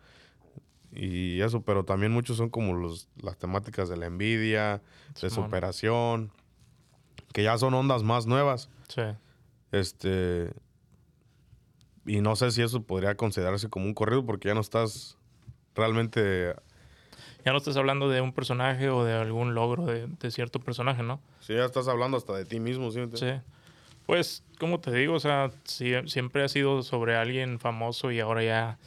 [0.93, 4.81] y eso, pero también muchos son como los, las temáticas de la envidia,
[5.21, 6.31] de superación,
[7.33, 8.69] que ya son ondas más nuevas.
[8.89, 9.03] Sí.
[9.71, 10.53] Este.
[12.05, 15.17] Y no sé si eso podría considerarse como un corrido porque ya no estás
[15.75, 16.55] realmente.
[17.45, 21.21] Ya no estás hablando de un personaje o de algún logro de, cierto personaje, ¿no?
[21.39, 22.99] Sí, ya estás hablando hasta de ti mismo, ¿sí?
[23.13, 23.31] Sí.
[24.05, 28.77] Pues, como te digo, o sea, siempre ha sido sobre alguien famoso y ahora ya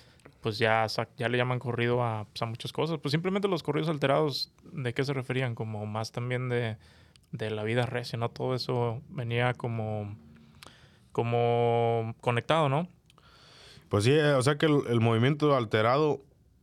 [0.44, 1.96] pues ya, ya le llaman corrido
[2.30, 2.98] pues, a, muchas cosas.
[3.00, 5.54] Pues simplemente los corridos alterados, ¿de qué se referían?
[5.54, 6.76] Como más también de,
[7.32, 8.28] la vida recia, ¿no?
[8.28, 10.14] Todo eso venía como,
[11.12, 12.88] como conectado, ¿no?
[13.88, 16.20] Pues sí, eh, o sea que el, movimiento alterado,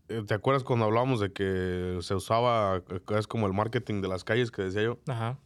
[0.10, 4.10] eh, ¿te acuerdas cuando hablamos de que se usaba, eh, es como el marketing de
[4.10, 5.00] las calles que decía yo?
[5.08, 5.40] Ajá.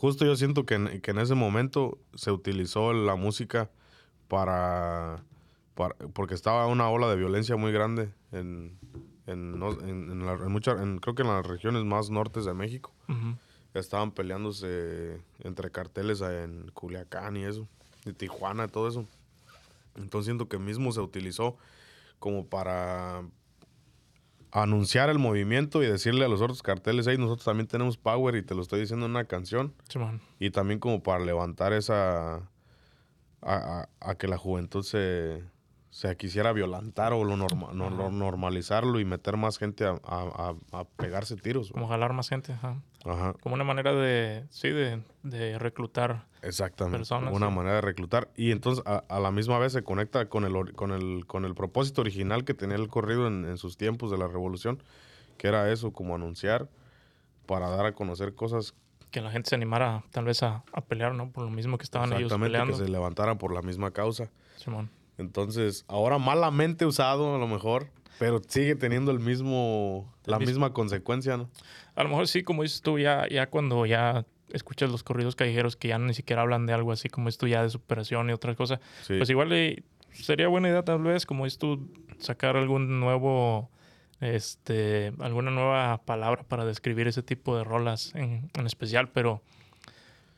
[0.00, 3.70] Justo yo siento que que en ese momento se utilizó la música
[4.28, 5.22] para
[6.14, 8.78] porque estaba una ola de violencia muy grande en,
[9.26, 12.94] en, en, en, creo que en las regiones más nortes de México.
[13.74, 17.68] Estaban peleándose entre carteles en Culiacán y eso,
[18.06, 19.04] de Tijuana y todo eso.
[19.96, 21.58] Entonces siento que mismo se utilizó
[22.18, 23.22] como para
[24.52, 28.42] anunciar el movimiento y decirle a los otros carteles, hey, nosotros también tenemos power y
[28.42, 29.74] te lo estoy diciendo en una canción.
[30.38, 32.48] y también como para levantar esa...
[33.42, 35.44] a que la juventud se,
[35.90, 40.54] o sea, quisiera violentar o lo, normalizarlo y meter más gente a,
[40.96, 41.72] pegarse tiros.
[41.72, 42.80] Como jalar más gente, ajá.
[43.04, 43.34] Ajá.
[43.40, 46.98] Como una manera de, sí, de, reclutar Exactamente.
[46.98, 48.28] Personas, una manera de reclutar.
[48.36, 52.00] Y entonces a, la misma vez se conecta con el, con el, con el propósito
[52.02, 54.82] original que tenía el corrido en, sus tiempos de la revolución,
[55.38, 56.68] que era eso, como anunciar
[57.46, 58.74] para dar a conocer cosas
[59.10, 61.32] que la gente se animara tal vez a, pelear, ¿no?
[61.32, 62.46] Por lo mismo que estaban ellos peleando.
[62.46, 64.30] Exactamente, que se levantaran por la misma causa.
[64.56, 64.88] Simón.
[65.18, 67.88] Entonces, ahora malamente usado a lo mejor,
[68.20, 71.48] pero sigue teniendo el mismo, la misma consecuencia, ¿no?
[71.94, 75.74] A lo mejor sí, como dices tú, ya, ya cuando ya escuchas los corridos callejeros
[75.74, 78.56] que ya ni siquiera hablan de algo así como esto ya de superación y otras
[78.56, 78.78] cosas,
[79.08, 83.70] pues igual sería buena idea tal vez, como dices tú, sacar algún nuevo,
[84.20, 89.40] este, alguna nueva palabra para describir ese tipo de rolas en, en especial, pero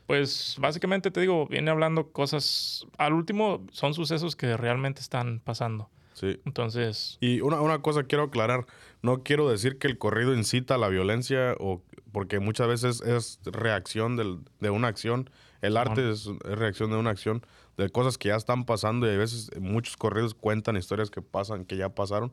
[0.07, 2.87] pues básicamente te digo, viene hablando cosas.
[2.97, 5.89] Al último, son sucesos que realmente están pasando.
[6.13, 6.39] Sí.
[6.45, 7.17] Entonces.
[7.19, 8.65] Y una, una cosa quiero aclarar.
[9.01, 13.39] No quiero decir que el corrido incita a la violencia, o porque muchas veces es
[13.43, 15.29] reacción del, de una acción.
[15.61, 17.45] El arte es, reacción de una acción,
[17.77, 21.65] de cosas que ya están pasando, y a veces muchos corridos cuentan historias que pasan,
[21.65, 22.31] que ya pasaron.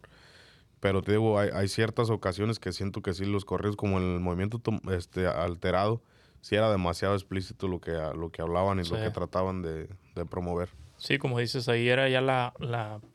[0.81, 4.21] Pero te digo, hay, hay ciertas ocasiones que siento que sí, los corridos, como el
[4.21, 6.03] movimiento este, alterado,
[6.41, 9.89] sí era demasiado explícito lo que, lo que hablaban y lo que trataban de,
[10.29, 10.71] promover.
[11.01, 12.53] Sí, como dices, ahí era ya la,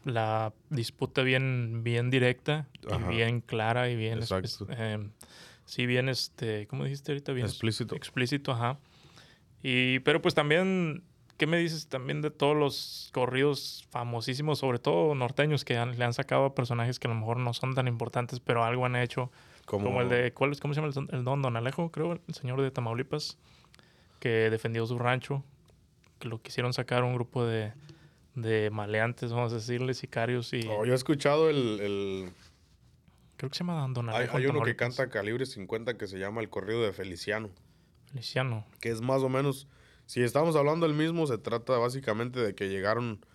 [0.03, 4.17] la, disputa bien, bien directa y bien clara y bien...
[4.17, 4.65] Exacto.
[4.71, 5.07] Eh,
[5.65, 7.31] sí, bien, este, ¿cómo dijiste ahorita?
[7.33, 7.95] Bien explícito.
[7.95, 8.79] Explícito, ajá.
[9.61, 11.03] Y, pero pues también,
[11.37, 16.13] ¿qué me dices también de todos los corridos famosísimos, sobre todo norteños, que le han
[16.13, 19.31] sacado a personajes que a lo mejor no son tan importantes, pero algo han hecho?
[19.67, 20.91] Como, el de, ¿cuál, ¿cómo se llama?
[21.11, 23.37] El, don Don Alejo, creo, el señor de Tamaulipas,
[24.19, 25.43] que defendió su rancho,
[26.19, 27.73] que lo quisieron sacar un grupo de,
[28.35, 30.67] de maleantes, vamos a decirle, sicarios y...
[30.67, 32.31] Oh, yo he escuchado el,
[33.37, 34.37] Creo que se llama Don Alejo.
[34.37, 37.49] Hay, hay uno que canta calibre 50 que se llama El Corrido de Feliciano.
[38.07, 38.65] Feliciano.
[38.79, 39.67] Que es más o menos...
[40.05, 43.25] Si estamos hablando del mismo, se trata básicamente de que llegaron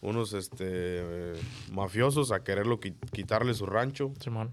[0.00, 1.34] unos este
[1.70, 4.12] mafiosos a quererlo quitarle su rancho.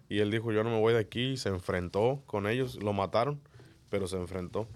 [0.09, 1.31] y él dijo, yo no me voy de aquí.
[1.31, 2.81] Y se enfrentó con ellos.
[2.83, 3.41] Lo mataron,
[3.89, 4.67] pero se enfrentó.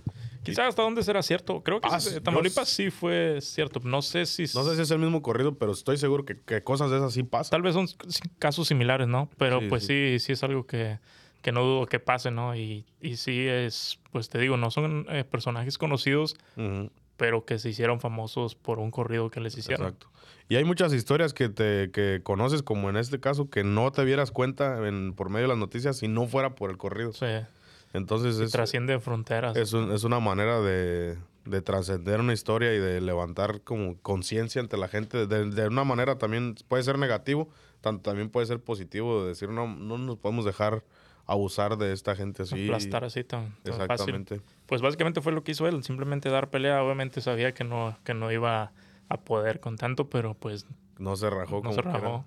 [0.44, 1.62] Quizás hasta dónde será cierto.
[1.64, 3.80] Creo que Ah, sí, sí, Tamaulipas sí fue cierto.
[3.84, 4.44] No sé si...
[4.56, 7.14] No sé si es el mismo corrido, pero estoy seguro que, que cosas de esas
[7.14, 7.52] sí pasan.
[7.52, 7.88] Tal vez son
[8.40, 9.30] casos similares, ¿no?
[9.38, 10.18] Pero Sí, pues sí.
[10.20, 11.00] sí, es algo que,
[11.42, 12.56] que no dudo que pase, ¿no?
[12.56, 16.36] Y, y sí es, pues te digo, no son eh, personajes conocidos,
[17.18, 19.88] pero que se hicieron famosos por un corrido que les hicieron.
[19.88, 20.08] Exacto.
[20.48, 24.04] Y hay muchas historias que te que conoces, como en este caso, que no te
[24.04, 27.12] dieras cuenta en, por medio de las noticias si no fuera por el corrido.
[27.12, 27.14] O
[27.94, 29.56] Entonces es, trasciende fronteras.
[29.58, 34.62] es, un- es una manera de, de trascender una historia y de levantar como conciencia
[34.62, 35.26] ante la gente.
[35.28, 37.50] De, de una manera también puede ser negativo,
[37.82, 40.84] tanto también puede ser positivo, de decir, no, no nos podemos dejar
[41.26, 42.66] abusar de esta gente así.
[42.66, 43.82] aplastar así tan, tan fácil.
[43.84, 44.42] Exactamente.
[44.66, 46.84] Pues básicamente fue lo que hizo él, simplemente dar pelea.
[46.84, 48.72] Obviamente sabía que no, que no iba
[49.10, 50.66] a poder con tanto, pero pues
[50.98, 52.26] No se rajó no como se rajó.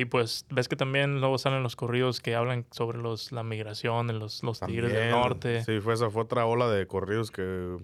[0.00, 4.06] Y pues ves que también luego salen los corridos que hablan sobre los, la migración
[4.06, 5.64] de los, los tigres del norte.
[5.64, 7.76] Sí, fue esa fue otra ola de corridos que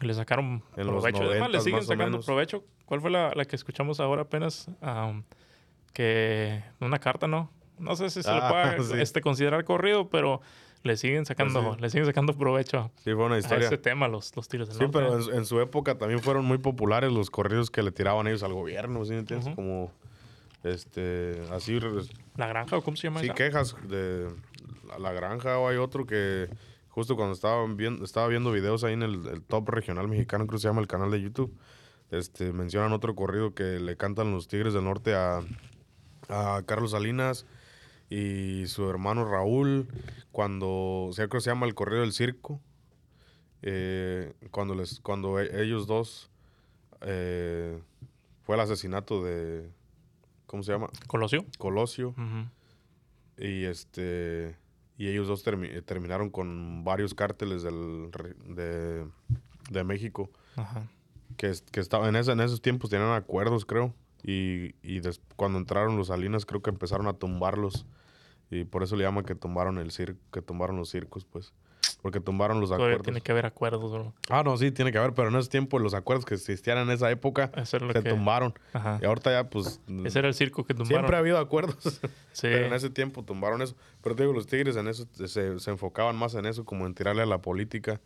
[0.00, 1.22] Le sacaron En los provecho.
[1.30, 2.64] Además, le 90s siguen sacando provecho.
[2.86, 4.68] ¿Cuál fue la, la que escuchamos ahora apenas?
[4.80, 5.22] Am,
[5.92, 7.50] que una carta, ¿no?
[7.78, 9.00] No sé si se le Ah, puede sí.
[9.00, 10.40] este, considerar corrido, pero
[10.82, 11.82] le siguen sacando, Pues sí.
[11.82, 13.66] le siguen sacando provecho sí fue una a historia.
[13.66, 14.98] ese tema los, los tigres del Sí, norte.
[14.98, 18.26] pero en, su- en su época también fueron muy populares los corridos que le tiraban
[18.26, 19.54] ellos al gobierno, ¿sí me entiendes?
[19.54, 19.92] Como,
[20.64, 21.78] este, así,
[22.36, 23.34] ¿La granja o cómo se llama sí, esa?
[23.34, 24.30] quejas de
[24.88, 26.48] la, la granja o hay otro que
[26.88, 30.58] justo cuando estaba viendo, estaba viendo videos ahí en el, el top regional mexicano, creo
[30.58, 31.52] que se llama el canal de YouTube,
[32.10, 35.40] este, mencionan otro corrido que le cantan los Tigres del Norte a,
[36.28, 37.46] a Carlos Salinas
[38.10, 39.88] y su hermano Raúl,
[40.30, 42.60] cuando, o sea, creo que se llama el corrido del circo,
[43.62, 46.30] eh, cuando, les, cuando e- ellos dos,
[47.00, 47.78] eh,
[48.42, 49.68] fue el asesinato de,
[50.54, 50.88] ¿cómo se llama?
[51.08, 51.44] ¿Colosio?
[51.58, 52.14] Colosio.
[53.36, 54.56] Y este
[54.96, 58.08] y ellos dos termi- eh, terminaron con varios cárteles del,
[58.46, 59.04] de,
[59.68, 60.86] de México Ajá.
[61.36, 65.58] que, que estaban en, ese- en esos tiempos tenían acuerdos creo y, y des- cuando
[65.58, 67.84] entraron los Salinas creo que empezaron a tumbarlos
[68.52, 71.52] y por eso le llaman que tumbaron el circo que tumbaron los circos pues
[72.04, 74.12] porque tumbaron los Todavía acuerdos tiene que haber acuerdos, bro.
[74.28, 76.90] ah no sí tiene que haber pero en ese tiempo los acuerdos que existían en
[76.90, 78.02] esa época se que...
[78.02, 78.98] tumbaron Ajá.
[79.00, 80.98] y ahorita ya pues Ese era el circo que tumbaron.
[81.00, 81.78] siempre ha habido acuerdos
[82.32, 82.42] Sí.
[82.42, 83.74] Pero en ese tiempo tumbaron eso.
[84.02, 86.92] Pero te digo, los Tigres en eso se, se enfocaban más en eso, como en
[86.92, 88.00] tirarle a la política.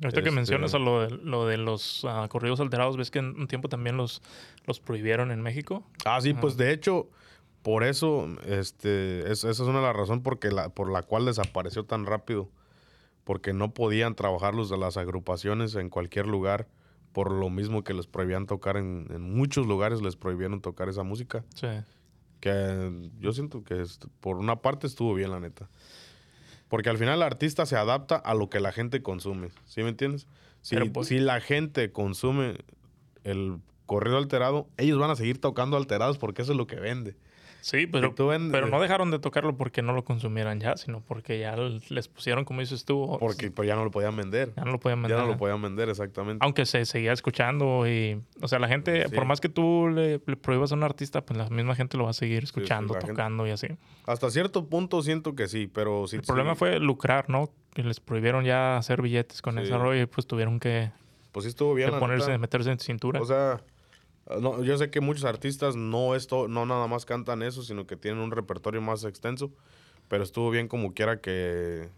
[0.00, 3.18] Ahorita que Este- mencionas a lo de, lo de los ah, corridos alterados, ves que
[3.18, 4.22] en un tiempo también los,
[4.64, 5.84] los prohibieron en México.
[6.06, 7.08] Ah, sí, pues de hecho,
[7.62, 11.24] por eso, este, es- esa es una de las razones porque la, por la cual
[11.26, 12.48] desapareció tan rápido.
[13.24, 16.66] Porque no podían trabajar los de las agrupaciones en cualquier lugar,
[17.12, 21.02] por lo mismo que les prohibían tocar en, en muchos lugares, les prohibieron tocar esa
[21.02, 21.44] música.
[21.54, 21.68] Sí.
[22.40, 23.84] Que yo siento que
[24.20, 25.68] por una parte estuvo bien, la neta.
[26.68, 29.50] Porque al final el artista se adapta a lo que la gente consume.
[29.66, 30.26] ¿Sí me entiendes?
[30.62, 32.56] Si, pues- si la gente consume
[33.24, 37.14] el corrido alterado, ellos van a seguir tocando alterados porque eso es lo que vende.
[37.62, 41.38] Sí, pero, vendes- pero no dejaron de tocarlo porque no lo consumieran ya, sino porque
[41.38, 44.52] ya les pusieron, como dices tú, Porque pues, ya no lo podían vender.
[44.56, 45.24] ya no lo podían Ya vender.
[45.24, 46.44] no lo podían vender, exactamente.
[46.44, 49.14] Aunque se seguía escuchando y, o sea, la gente, Sí.
[49.14, 52.04] por más que tú le, le prohíbas a un artista, pues la misma gente lo
[52.04, 53.68] va a seguir escuchando, tocando y así.
[54.06, 56.16] Hasta cierto punto siento que sí, pero sí.
[56.16, 57.48] El problema fue lucrar, ¿no?
[57.72, 60.90] Que les prohibieron ya hacer billetes con ese rollo y pues tuvieron que,
[61.30, 61.92] Pues sí estuvo bien.
[61.92, 63.20] la ponerse, meterse en cintura.
[63.20, 63.60] O sea,
[64.40, 67.96] no, yo sé que muchos artistas no esto, no nada más cantan eso, sino que
[67.96, 69.50] tienen un repertorio más extenso,
[70.08, 71.88] pero estuvo bien como quiera que,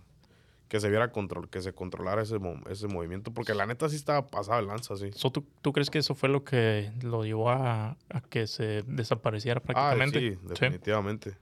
[0.69, 2.39] que se viera control, que se controlara ese,
[2.71, 5.11] ese movimiento, porque la neta sí estaba pasada de lanza, sí.
[5.15, 8.83] So, ¿tú, tú crees que eso fue lo que lo llevó a, a que se
[8.83, 10.21] desapareciera Ah, prácticamente?
[10.21, 11.37] sí, definitivamente.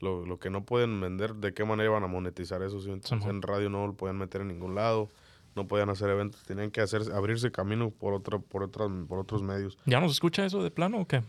[0.00, 2.80] Lo, lo que no pueden vender, ¿de qué manera iban a monetizar eso?
[2.80, 3.00] Simón.
[3.24, 5.08] en radio no lo podían meter en ningún lado,
[5.58, 9.42] no podían hacer eventos, tenían que hacer, abrirse camino por, otra, por, otras, por otros
[9.42, 9.76] medios.
[9.84, 11.22] ¿Ya no se escucha eso de plano o qué?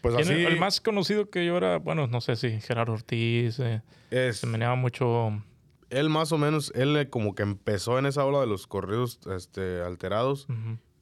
[0.00, 3.58] Pues ¿Quién así El más conocido que yo era, bueno, no sé si Gerardo Ortiz,
[3.58, 4.38] eh, es...
[4.38, 5.42] se meneaba mucho.
[5.90, 9.18] él más o menos, él eh, como que empezó en esa ola de los corridos
[9.34, 10.46] este, alterados,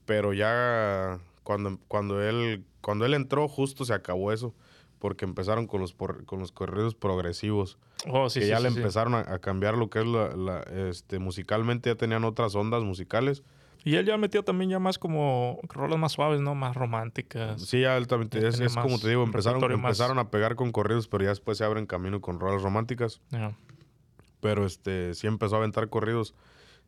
[0.06, 4.54] pero ya cuando, cuando, él, cuando él entró justo se acabó eso,
[4.98, 7.78] porque empezaron con los, por- con los corridos progresivos,
[8.08, 10.28] Oh, sí, que sí, ya sí, le empezaron a, a cambiar lo que es la,
[10.36, 13.42] la, este, musicalmente, ya tenían otras ondas musicales.
[13.86, 16.54] Y él ya metió también ya más como rolas más suaves, ¿no?
[16.54, 17.60] Más románticas.
[17.60, 20.72] Sí, ya él también, es, es como te digo, empezaron, más- empezaron a pegar con
[20.72, 23.20] corridos, pero ya después se abren camino con rolas románticas.
[23.30, 23.54] Ya.
[24.40, 26.34] pero este sí empezó a aventar corridos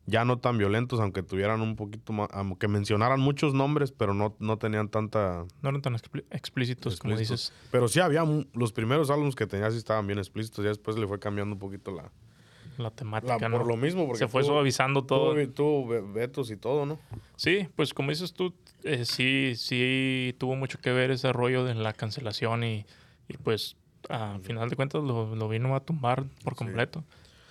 [0.07, 4.37] ya no tan violentos, aunque tuvieran un poquito más, aunque mencionaran muchos nombres, pero no,
[4.38, 5.45] no tenían tanta...
[5.62, 7.53] No eran tan expli- explícitos, como dices.
[7.73, 11.07] Pero sí había, los primeros álbumes que tenía sí estaban bien explícitos, ya después le
[11.07, 12.11] fue cambiando un poquito la,
[12.79, 13.59] la temática, La- ¿no?
[13.59, 15.35] por lo mismo, porque Se fue tú- suavizando todo.
[15.49, 16.99] Tuvo ve- vetos y todo, ¿no?
[17.37, 21.75] Sí, pues como dices tú, eh, sí, sí tuvo mucho que ver ese rollo de
[21.75, 22.87] la cancelación y,
[23.29, 23.77] y pues
[24.09, 26.59] a final de cuentas lo, lo vino a tumbar por Sí.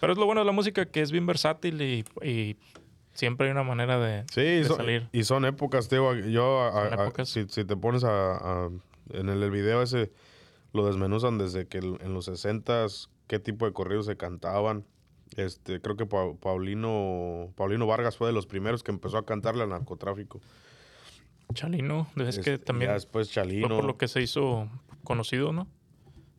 [0.05, 2.57] Pero es lo bueno de la música que es bien versátil y, y
[3.13, 5.09] siempre hay una manera de, Sí, de y son, salir.
[5.11, 6.13] y son épocas, tío.
[6.15, 8.69] Yo, a- si, si te pones a,
[9.11, 10.11] en el, el video ese,
[10.73, 12.85] lo desmenuzan desde que en los 60
[13.27, 14.85] qué tipo de corridos se cantaban.
[15.37, 19.63] Este, creo que Pa- Paulino, Paulino Vargas fue de los primeros que empezó a cantarle
[19.63, 20.39] al narcotráfico.
[21.53, 23.67] Chalino, es que Este, también ya después fue Chalino.
[23.69, 24.69] por lo que se hizo
[25.03, 25.67] conocido, ¿no?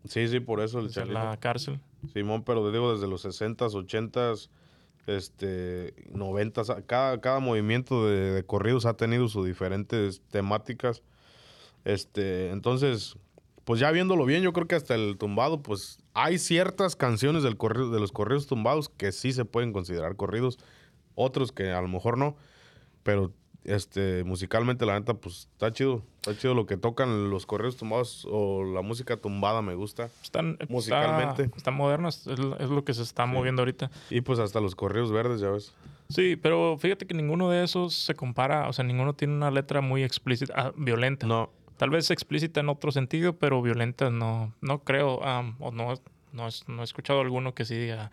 [0.08, 1.24] Sí, sí, por eso el Desde Chalino.
[1.24, 1.80] la cárcel.
[2.12, 4.48] Simón, pero digo, desde los 60s, 80s,
[5.06, 11.02] este, 90s, a- cada, cada movimiento de, de corridos ha tenido sus diferentes temáticas.
[11.84, 13.16] Este, entonces,
[13.64, 17.56] pues ya viéndolo bien, yo creo que hasta el tumbado, pues hay ciertas canciones del
[17.56, 20.58] corrido, de los corridos tumbados que sí se pueden considerar corridos,
[21.14, 22.36] otros que a lo mejor no,
[23.02, 23.32] pero
[23.66, 28.26] este, musicalmente la neta, pues está chido, está chido lo que tocan los corridos tumbados
[28.30, 30.08] o la música tumbada me gusta.
[30.22, 31.50] Están, Musicalmente.
[31.56, 33.90] Está, modernas, es, lo- es lo que se está moviendo ahorita.
[34.10, 35.72] Y pues hasta los corridos verdes, ya ves.
[36.08, 39.80] Sí, pero fíjate que ninguno de esos se compara, o sea, ninguno tiene una letra
[39.80, 41.26] muy explícita, ah, violenta.
[41.26, 45.92] No, Tal vez explícita en otro sentido, pero violenta no, no creo, am, o no,
[46.32, 48.10] no, es- no he escuchado alguno que sí diga,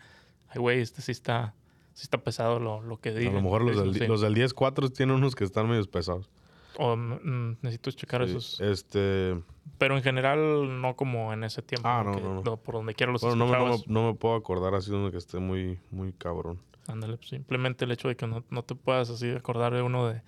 [0.50, 1.54] ay, güey, este sí está,
[1.94, 3.32] sí está pesado lo, lo que a diga.
[3.32, 4.06] lo mejor los del, Sí.
[4.06, 6.28] los del 10-4 tienen unos que están medio pesados.
[6.76, 8.60] O mm, necesito checar Sí, esos.
[8.60, 9.40] Este,
[9.78, 11.88] Pero en general, no como en ese tiempo.
[11.88, 12.42] Ah, ¿no?
[12.42, 13.88] no, por donde quiera los bueno, no, me- no, me, escuchabas.
[13.88, 16.58] no me puedo acordar así de uno que esté muy, muy cabrón.
[16.88, 20.08] Ándale, pues, simplemente el hecho de que no, no te puedas así acordar de uno
[20.08, 20.20] de,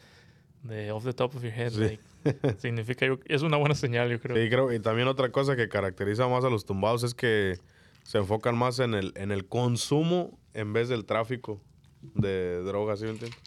[0.62, 1.80] de off the top of your head, Sí.
[1.80, 2.02] like,
[2.58, 4.36] significa, yo- es una buena señal, yo creo.
[4.36, 4.72] Sí, creo.
[4.72, 7.58] Y también otra cosa que caracteriza más a los tumbados es que
[8.04, 11.60] se enfocan más en el, en el consumo en vez del tráfico
[12.14, 13.38] de drogas, ¿sí me entiendes?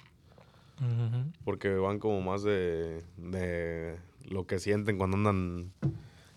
[1.44, 3.98] Porque van como más de, de
[4.30, 5.72] lo que sienten cuando andan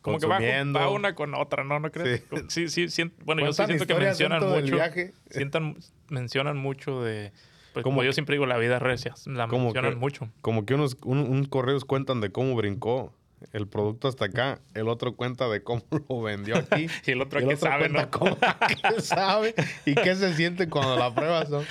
[0.00, 0.80] Como que va, consumiendo.
[0.80, 1.78] va una con otra, ¿no?
[1.78, 2.24] ¿No crees?
[2.48, 2.68] Sí.
[2.68, 4.74] Sí, bueno, yo sí siento que mencionan mucho.
[4.74, 5.12] viaje.
[5.30, 5.76] sientan-
[6.08, 7.32] mencionan mucho de.
[7.72, 9.14] Pues Como como yo que- siempre digo, la vida recia.
[9.26, 10.28] La mencionan que- mucho.
[10.42, 13.14] Como que unos, un- unos correos cuentan de cómo brincó
[13.52, 16.86] el producto hasta acá, el otro cuenta de cómo lo vendió aquí.
[17.06, 18.10] Y el otro y que sabe, cuenta ¿no?
[18.10, 18.38] cómo
[18.94, 19.54] qué sabe
[19.86, 21.62] y qué se siente cuando la pruebas, ¿no?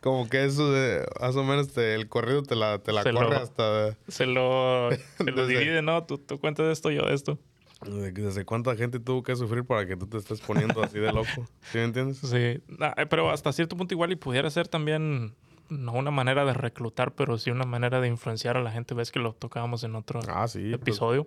[0.00, 3.12] Como que eso de, más o menos te- el corrido te la, te la Se
[3.12, 6.04] corre lo- hasta Se lo, se lo Desde- divide, ¿no?
[6.04, 7.38] Tú, tú cuentas de esto, yo de esto.
[7.86, 11.12] de- desde cuánta gente tuvo que sufrir para que tú te estés poniendo así de
[11.12, 11.46] loco.
[11.70, 12.18] ¿Sí me entiendes?
[12.18, 15.34] Sí, Ah, eh, pero hasta cierto punto igual y pudiera ser también
[15.70, 18.94] no una manera de reclutar, pero sí una manera de influenciar a la gente.
[18.94, 20.60] Ves que lo tocábamos en otro Ah, sí.
[20.70, 21.26] pues, episodio.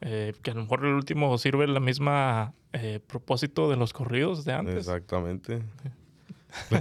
[0.00, 4.44] Eh, que a lo mejor el último sirve la misma eh, propósito de los corridos
[4.44, 4.76] de antes.
[4.76, 5.62] Exactamente.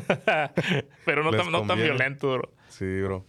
[1.06, 2.52] pero no tan, no tan violento, bro.
[2.70, 3.26] Sí, bro.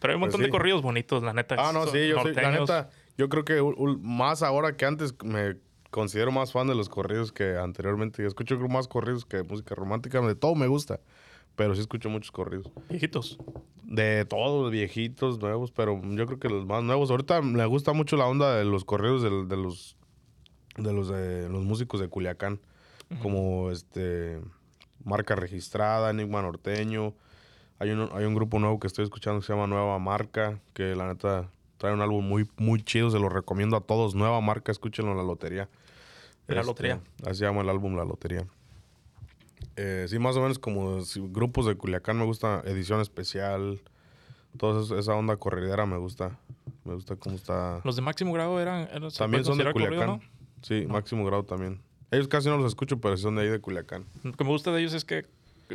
[0.00, 0.44] Pero hay un Pues montón sí.
[0.44, 1.56] de corridos bonitos, la neta.
[1.58, 3.60] Ah, no, sí, yo soy, la neta, yo creo que
[4.00, 5.56] más ahora que antes me
[5.90, 8.22] considero más fan de los corridos que anteriormente.
[8.22, 11.00] Yo escucho más corridos que música romántica, de todo me gusta,
[11.60, 12.70] pero sí escucho muchos corridos.
[12.88, 13.36] Viejitos.
[13.84, 17.10] De todos, viejitos, nuevos, pero yo creo que los más nuevos.
[17.10, 19.94] Ahorita me gusta mucho la onda de los corridos del- de, los
[20.78, 22.60] de los de los músicos de Culiacán,
[23.20, 24.40] como este
[25.04, 27.12] marca registrada, Enigma Norteño.
[27.78, 30.94] Hay un, hay un grupo nuevo que estoy escuchando que se llama Nueva Marca, que
[30.96, 34.14] la neta trae un álbum muy, muy chido, se lo recomiendo a todos.
[34.14, 35.68] Nueva Marca, escúchenlo en la lotería.
[36.46, 37.00] La Este, Lotería.
[37.26, 38.46] Así se llama el álbum La Lotería.
[39.76, 43.80] Eh, sí, más o menos como si- grupos de Culiacán me gusta, edición especial,
[44.56, 46.38] toda esa- onda corredera me gusta.
[46.84, 47.80] Me gusta cómo está.
[47.84, 48.88] Los de máximo grado eran.
[48.92, 50.30] eran- ¿se También son de considerar corrido, Culiacán.
[50.62, 51.80] Sí, máximo grado también.
[52.10, 54.04] Ellos casi no los escucho, pero sí son de ahí de Culiacán.
[54.24, 55.24] Lo que me gusta de ellos es que,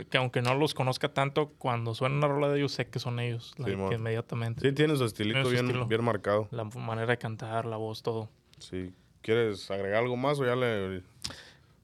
[0.09, 3.19] que aunque no los conozca tanto, cuando suena una rola de ellos, sé que son
[3.19, 3.53] ellos.
[3.57, 3.89] mon.
[3.89, 4.61] que inmediatamente.
[4.67, 5.87] Sí, tiene su estilito Tiene su bien, estilo.
[5.87, 6.47] bien marcado.
[6.51, 8.29] La manera de cantar, la voz, todo.
[8.59, 8.93] Sí.
[9.21, 11.01] ¿Quieres agregar algo más o ya le...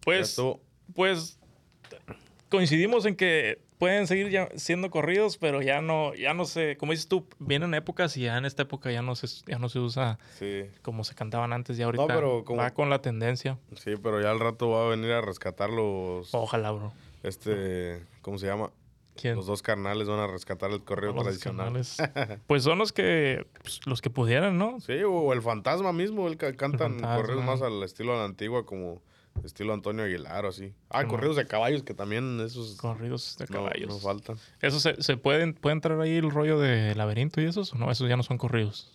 [0.04, 0.40] Pues,
[0.94, 1.40] pues
[2.52, 6.92] coincidimos en que pueden seguir ya siendo corridos, pero ya no, ya no sé, como
[6.92, 9.80] dices tú, vienen épocas y ya en esta época ya no se, ya no se
[9.80, 10.66] usa Sí.
[10.84, 13.58] como se cantaban antes, ya ahorita pero como- va con la tendencia.
[13.76, 16.32] Sí, pero ya al rato va a venir a rescatar los...
[16.36, 16.94] Ojalá, bro.
[17.24, 18.04] Este...
[18.22, 18.70] ¿Cómo se llama?
[19.16, 19.36] ¿Quién?
[19.36, 21.74] Los dos carnales van a rescatar el correo Los tradicional.
[22.48, 24.80] Pues son los que, pues, los que pudieran, ¿no?
[24.80, 27.16] Sí, o el fantasma mismo, el que cantan fantasma.
[27.18, 29.02] correos más al estilo de la antigua, como
[29.44, 30.74] estilo Antonio Aguilar o así.
[30.90, 33.88] Ah, correos de caballos, que también esos Corridos de no, caballos.
[33.90, 34.38] no faltan.
[34.62, 37.74] ¿Eso se, se pueden, puede entrar ahí el rollo de laberinto y esos?
[37.74, 37.90] ¿O no?
[37.92, 38.92] Esos ya no son corridos.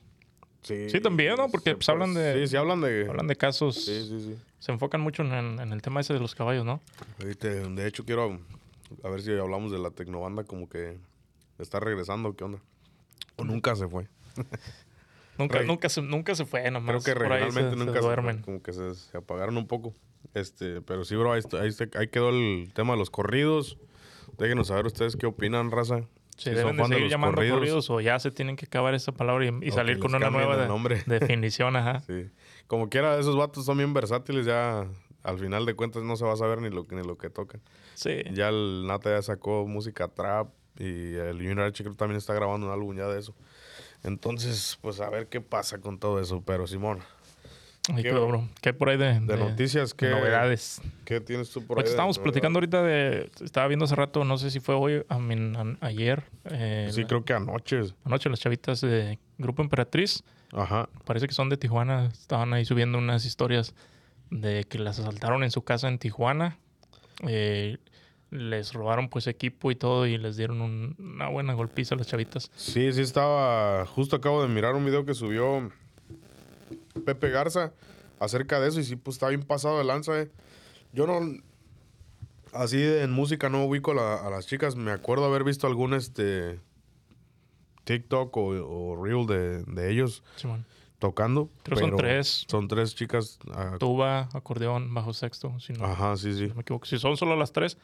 [0.62, 1.48] Sí, Sí, también, ¿no?
[1.48, 3.06] Porque, se pues, hablan de- Sí, sí, hablan de...
[3.08, 3.84] Hablan de casos.
[3.84, 4.36] Sí, sí, sí.
[4.58, 6.80] Se enfocan mucho en, en el tema ese de los caballos, ¿no?
[7.18, 8.40] De hecho, quiero,
[9.04, 10.98] A ver si hablamos de la tecnobanda como que
[11.58, 12.58] está regresando, ¿qué onda?
[13.36, 14.08] O nunca se fue.
[15.38, 15.66] Nunca, Rey.
[15.66, 17.04] nunca, se, nunca se fue, nomás.
[17.04, 17.20] Creo que
[17.52, 18.40] se- se nunca se, duermen.
[18.40, 19.92] como que se, se apagaron un poco.
[20.34, 23.78] Este, pero sí, bro, ahí, ahí, ahí quedó el tema de los corridos.
[24.38, 26.02] Déjenos saber ustedes qué opinan, raza.
[26.36, 27.88] Si deben son de seguir llamando corridos.
[27.88, 31.76] o ya se tienen que acabar esa palabra y, salir con una nueva de- definición,
[31.76, 32.00] ajá.
[32.00, 32.28] Sí.
[32.66, 34.86] Como quiera, esos vatos son bien versátiles, ya
[35.22, 37.30] al final de cuentas no se va a saber ni lo que, ni lo que
[37.30, 37.60] tocan.
[37.94, 38.22] Sí.
[38.32, 40.48] Ya el Nata ya sacó música trap
[40.78, 43.34] y el Junior H creo también está grabando un álbum ya de eso.
[44.02, 46.42] Entonces, pues a ver qué pasa con todo eso.
[46.44, 47.00] Pero Simón,
[47.94, 48.48] Ahí ¿Qué- bro.
[48.60, 50.80] ¿Qué hay por ahí de, de, de- noticias, ¿qué, novedades?
[51.04, 51.84] ¿qué tienes tú por ahí?
[51.84, 53.30] Estábamos platicando ahorita de...
[53.44, 56.24] Estaba viendo hace rato, no sé si fue hoy, I mean, an- ayer.
[56.46, 57.82] eh, Sí, la- creo que anoche.
[58.04, 60.88] Anoche las chavitas de Grupo Emperatriz, Ajá.
[61.04, 63.74] parece que son de Tijuana, estaban ahí subiendo unas historias
[64.30, 66.56] de que las asaltaron en su casa en Tijuana.
[67.26, 67.76] Eh,
[68.30, 72.08] les robaron pues equipo y todo y les dieron un- una buena golpiza a las
[72.08, 72.50] chavitas.
[72.56, 73.86] Sí, sí estaba.
[73.86, 75.70] Justo acabo de mirar un video que subió
[77.04, 77.72] Pepe Garza
[78.20, 80.30] acerca de eso y sí, pues está bien pasado de lanza, eh.
[80.92, 81.20] Yo no.
[82.52, 84.76] Así en música no ubico a, la- a las chicas.
[84.76, 86.58] Me acuerdo haber visto algún este.
[87.84, 90.24] TikTok o, o Reel de, de ellos
[90.98, 91.50] tocando.
[91.62, 92.44] Creo que son pero tres.
[92.48, 93.38] Son tres chicas.
[93.52, 96.48] ah, Tuba, acordeón, bajo sexto, si no, ajá, sí, sí.
[96.48, 96.86] no me equivoco.
[96.86, 97.78] Si son solo las tres,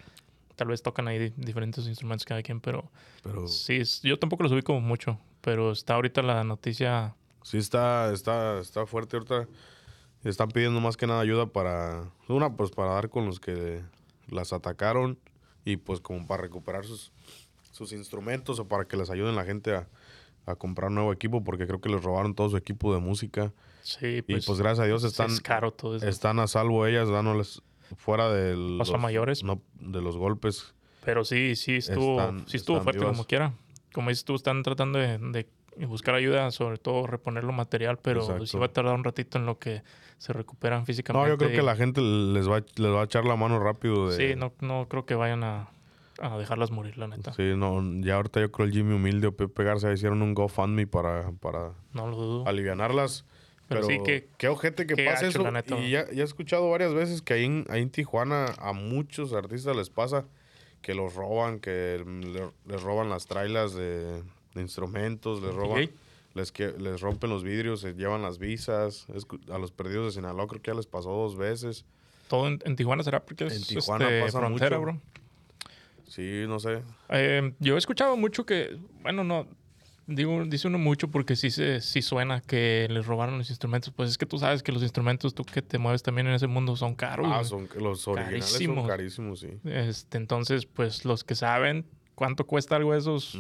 [0.57, 2.91] tal vez tocan ahí di- diferentes instrumentos cada quien, pero
[3.23, 5.19] Pero sí, yo tampoco los ubico mucho.
[5.41, 9.49] Pero está ahorita la noticia Sí, está, está, está fuerte ahorita.
[10.25, 12.11] Están pidiendo más que nada ayuda para.
[12.29, 13.83] Una, pues para dar con los que
[14.29, 15.19] las atacaron.
[15.65, 17.13] Y pues como para recuperar sus,
[17.73, 19.89] sus instrumentos o para que les ayuden la gente a,
[20.47, 21.43] a comprar nuevo equipo.
[21.43, 23.53] Porque creo que les robaron todo su equipo de música.
[23.83, 26.07] Sí, y pues, pues gracias a Dios están, es caro todo eso.
[26.09, 27.63] están a salvo ellas, dándoles
[27.97, 29.43] fuera de a mayores.
[29.43, 30.73] no, de los golpes.
[31.05, 33.17] Pero sí, sí estuvo, Están- sí estuvo fuerte vivas.
[33.17, 33.55] como quiera.
[33.93, 35.49] Como dices tú, están tratando de, de
[35.87, 38.47] buscar ayuda, sobre todo reponer lo material, pero Exacto.
[38.47, 39.83] sí va a tardar un ratito en lo que
[40.19, 41.29] se recuperan físicamente.
[41.29, 43.59] No, yo creo que y- la gente les va, les va a echar la mano
[43.59, 44.09] rápido.
[44.11, 45.69] De, Sí, no, no creo que vayan a,
[46.21, 47.33] a dejarlas morir, la neta.
[47.33, 50.87] Sí, no, ya ahorita yo creo el Jimmy Humilde o Pepe Garza hicieron un GoFundMe
[50.87, 52.47] para, para No lo dudo.
[52.47, 53.25] alivianarlas.
[53.69, 55.51] Pero Pero, sí que- qué ojete que gacho, eso.
[55.51, 55.79] neta.
[55.79, 59.33] Y ya, ya he escuchado varias veces que ahí en, ahí en Tijuana a muchos
[59.33, 60.27] artistas les pasa
[60.83, 64.23] que los roban, que le- les roban las trailas de,
[64.55, 65.91] de instrumentos, les roban,
[66.35, 69.07] les, que, les rompen los vidrios, se llevan las visas.
[69.51, 71.85] A los perdidos de Sinaloa creo que ya les pasó dos veces.
[72.29, 74.93] Todo en, en Tijuana será porque es En Tijuana este, pasa frontera, mucho.
[74.93, 75.01] bro.
[76.07, 76.83] Sí, no sé.
[77.09, 79.47] Eh, yo he escuchado mucho que, bueno, no,
[80.07, 83.93] digo, dice uno mucho porque sí, se, sí suena que les robaron los instrumentos.
[83.95, 86.47] Pues es que tú sabes que los instrumentos, tú que te mueves también en ese
[86.47, 87.27] mundo, son caros.
[87.31, 88.77] Ah, son, los originales Carísimos.
[88.77, 89.49] son carísimos, sí.
[89.65, 93.39] Este, entonces, pues los que saben cuánto cuesta algo de esos,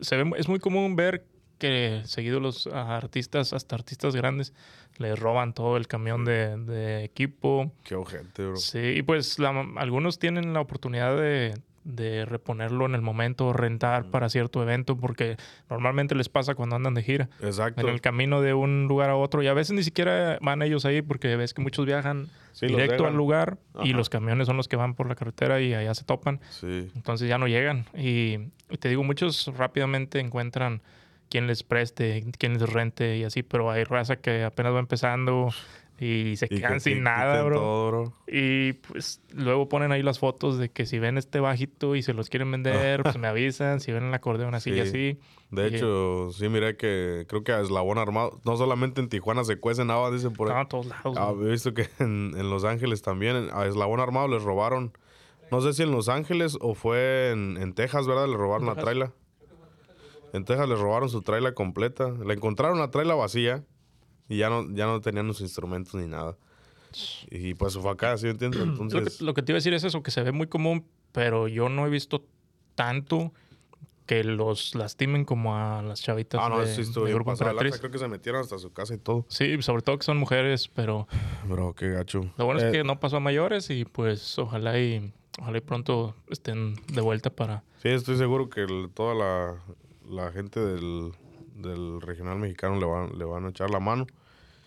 [0.00, 1.26] se ve, es muy común ver
[1.58, 4.52] que seguido los artistas, hasta artistas grandes,
[4.98, 7.72] les roban todo el camión de, de equipo.
[7.84, 8.56] Qué ojete, bro.
[8.56, 11.54] Sí, y pues la- algunos tienen la oportunidad de,
[11.84, 15.36] de reponerlo en el momento, rentar para cierto evento, porque
[15.68, 17.28] normalmente les pasa cuando andan de gira.
[17.42, 17.80] Exacto.
[17.82, 20.84] En el camino de un lugar a otro, y a veces ni siquiera van ellos
[20.84, 24.68] ahí, porque ves que muchos viajan Sí, directo al lugar y los camiones son los
[24.68, 26.40] que van por la carretera y allá se topan.
[26.50, 26.88] Sí.
[26.94, 27.84] Entonces ya no llegan.
[27.94, 28.38] Y,
[28.70, 30.80] y te digo, muchos rápidamente encuentran
[31.28, 35.48] quien les preste, quien les rente y así, pero hay raza que apenas va empezando
[35.98, 37.56] y se Y quedan que sin nada, bro.
[37.56, 38.12] todo, bro.
[38.26, 42.12] Y pues luego ponen ahí las fotos de que si ven este bajito y se
[42.14, 43.78] los quieren vender, pues me avisan.
[43.80, 44.80] Si ven el acordeón así y Sí.
[44.80, 45.18] así.
[45.50, 49.44] De Y- hecho, sí, miré que creo que a Eslabón Armado, no solamente en Tijuana
[49.44, 50.54] se cuecen nada, dicen por ahí.
[50.54, 51.16] No, a todos lados.
[51.16, 54.92] Ah, he visto que en, en Los Ángeles también, a Eslabón Armado les robaron,
[55.52, 58.26] no sé si en Los Ángeles o fue en, en Texas, ¿verdad?
[58.26, 59.12] Le robaron la traila.
[60.32, 62.10] En Texas les robaron su traila completa.
[62.10, 63.62] Le encontraron la traila vacía
[64.28, 66.36] y ya no, ya no tenían los instrumentos ni nada.
[67.30, 68.60] Y pues fue acá, ¿sí me entiendes?
[68.60, 70.46] Lo, Entonces, que, lo que te iba a decir es eso, que se ve muy
[70.46, 72.24] común, pero yo no he visto
[72.74, 73.32] tanto
[74.06, 77.32] que los lastimen como a las chavitas ah, no, de, eso sí de Grupo.
[77.32, 77.78] Emperatriz.
[77.78, 79.24] Creo que se metieron hasta su casa y todo.
[79.28, 81.08] Sí, sobre todo que son mujeres, pero
[81.48, 82.30] Bro, qué gacho.
[82.36, 85.10] lo bueno Eh, es que no pasó a mayores y pues ojalá y
[85.40, 87.64] ojalá y pronto estén de vuelta para...
[87.82, 89.56] Sí, estoy seguro que el- toda la,
[90.06, 91.12] la gente del,
[91.54, 94.06] del regional mexicano le van, le van a echar la mano.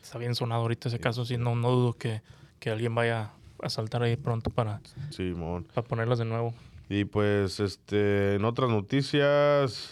[0.01, 2.21] Está bien sonado ahorita ese caso, sí, no, no dudo que,
[2.59, 3.31] que alguien vaya
[3.61, 5.33] a saltar ahí pronto para, Sí,
[5.73, 6.53] para ponerlas de nuevo.
[6.89, 9.91] Y pues, este, en otras noticias,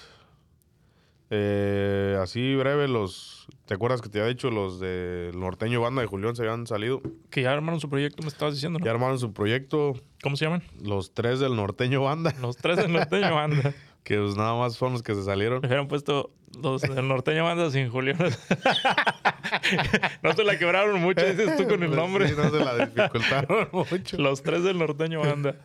[1.30, 3.48] eh, así breve, los.
[3.66, 7.02] ¿Te acuerdas que te había dicho los del norteño banda de Julián se habían salido?
[7.32, 8.86] Que ya armaron su proyecto, me estabas diciendo, ¿no?
[8.86, 10.62] Ya armaron su proyecto, ¿Cómo se llaman?
[10.82, 13.74] los tres del norteño banda, Los tres del norteño banda.
[14.06, 15.62] que pues nada más fueron los que se salieron.
[15.62, 16.32] Le hubieran puesto
[16.62, 18.18] los del norteño banda sin Julián.
[20.24, 22.28] no se la quebraron mucho, dices tú con el nombre.
[22.30, 24.18] Sí, no se la dificultaron mucho.
[24.18, 25.56] Los tres del norteño banda.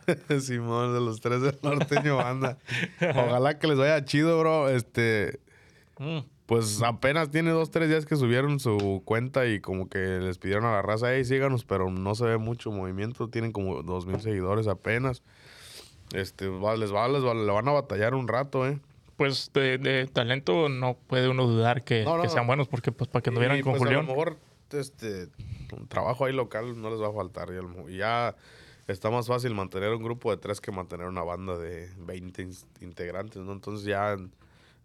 [0.41, 2.59] Simón, de los tres del norteño banda.
[3.01, 4.69] Ojalá que les vaya chido, bro.
[4.69, 5.41] Este,
[5.99, 6.21] Mm.
[6.47, 10.65] pues apenas tiene dos, tres días que subieron su cuenta y como que les pidieron
[10.65, 13.29] a la raza, hey, síganos, pero no se ve mucho movimiento.
[13.29, 15.23] Tienen como dos mil seguidores apenas.
[16.13, 18.79] Este, va- les va, les va, le van a batallar un rato, eh.
[19.17, 22.49] Pues de, de talento no puede uno dudar que, No, no, que sean no.
[22.49, 24.07] buenos, porque pues para que anduvieran Y, con pues, A Julián.
[24.07, 24.37] lo mejor,
[24.73, 25.29] este,
[25.77, 27.49] un trabajo ahí local no les va a faltar.
[27.89, 28.35] Y, ya
[28.89, 32.55] está más fácil mantener un grupo de tres que mantener una banda de 20 in-
[32.81, 33.53] integrantes, ¿no?
[33.53, 34.17] Entonces ya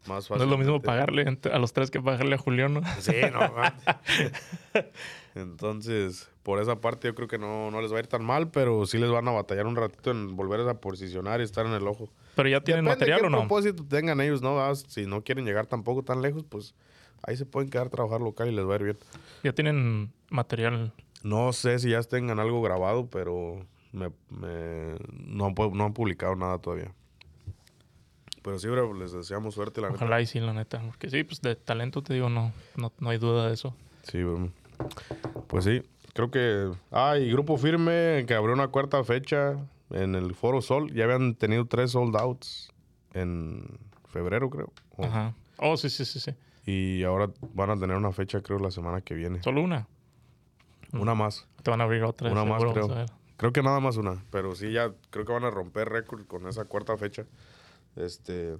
[0.05, 0.37] más fácil.
[0.39, 2.81] No es lo mismo pagarle a los tres que pagarle a Julián, ¿no?
[2.99, 3.39] Sí, no.
[5.35, 8.51] Entonces, por esa parte yo creo que no, no les va a ir tan mal,
[8.51, 11.71] pero sí les van a batallar un ratito en volver a posicionar y estar en
[11.73, 12.07] el ojo.
[12.35, 13.37] Pero ya tienen Depende material qué o no.
[13.39, 14.59] propósito tengan ellos, ¿no?
[14.61, 16.75] Ah, Si no quieren llegar tampoco tan lejos, pues
[17.23, 18.97] ahí se pueden quedar a trabajar local y les va a ir bien.
[19.43, 20.93] Ya tienen material.
[21.23, 26.35] No sé si ya tengan algo grabado, pero me, me- no, han no han publicado
[26.35, 26.93] nada todavía.
[28.43, 30.05] Pero sí, bro, les deseamos suerte, la neta.
[30.05, 30.79] Ojalá y sí, la neta.
[30.85, 33.73] Porque sí, pues de talento te digo, no, no, no hay duda de eso.
[34.03, 34.49] Sí, bro.
[35.47, 35.81] Pues sí,
[36.15, 36.71] creo que...
[36.91, 39.57] Ah, y Grupo Firme, que abrió una cuarta fecha
[39.91, 40.91] en el Foro Sol.
[40.93, 42.71] Ya habían tenido tres sold outs
[43.13, 43.67] en
[44.07, 44.71] febrero, creo.
[44.97, 45.35] O- Ajá.
[45.57, 46.31] Oh, sí, sí, sí, sí.
[46.65, 49.43] Y ahora van a tener una fecha, creo, la semana que viene.
[49.43, 49.87] Solo una.
[50.93, 51.47] Una más.
[51.61, 52.31] Te van a abrir otra.
[52.31, 52.73] Una más, creo.
[52.73, 53.09] vamos a ver.
[53.37, 56.47] Creo que nada más una, pero sí ya creo que van a romper récord con
[56.47, 57.25] esa cuarta fecha.
[57.97, 58.55] Este,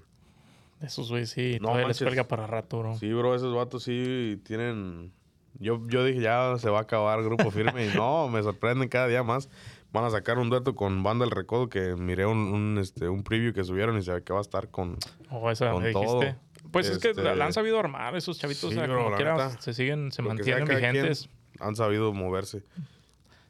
[0.81, 2.05] Esos güey sí, No todavía les manches.
[2.07, 2.95] cuelga para rato, bro.
[2.97, 5.13] sí, bro, esos vatos sí tienen
[5.59, 9.07] yo yo dije ya se va a acabar grupo firme y no, me sorprenden cada
[9.07, 9.49] día más.
[9.91, 13.23] Van a sacar un dueto con Banda El Recodo que miré un, un, este un
[13.23, 14.97] preview que subieron y se ve que va a estar con
[15.31, 16.05] O esa Con me dijiste.
[16.07, 16.35] todo.
[16.71, 18.71] Pues es que Este- la la han sabido armar esos chavitos.
[18.71, 19.61] Sí, o sea, como la quiera, neta.
[19.61, 21.29] se siguen, se mantienen vigentes.
[21.59, 22.63] han sabido moverse.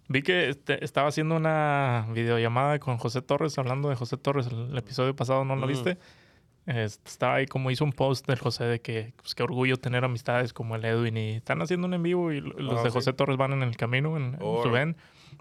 [0.08, 4.46] Vi que este, estaba haciendo una videollamada con José Torres, hablando de José Torres.
[4.48, 5.70] El, el episodio pasado, ¿no lo Mm.
[5.70, 5.98] viste?
[6.66, 10.52] Estaba ahí como hizo un post del José de que pues, qué orgullo tener amistades
[10.52, 12.94] como el Edwin y están haciendo un en vivo y lo- los Ah, de sí.
[12.94, 14.96] José Torres van en el camino en, en su ven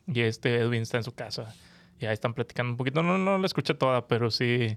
[0.06, 1.54] y este Edwin está en su casa
[1.98, 3.02] y ahí están platicando un poquito.
[3.02, 4.76] No, no la escuché toda, pero sí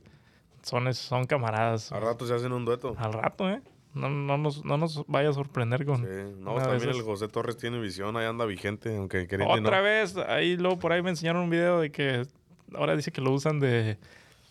[0.61, 1.91] son, son camaradas.
[1.91, 2.95] A rato se hacen un dueto.
[2.97, 3.61] Al rato, ¿eh?
[3.93, 6.03] No, no, nos, no nos vaya a sorprender con...
[6.05, 6.35] Sí.
[6.39, 9.67] No, también el José Torres tiene visión, ahí anda vigente, aunque queriendo y no.
[9.67, 12.25] Otra vez, ahí luego por ahí me enseñaron un video de que
[12.75, 13.97] ahora dice que lo usan de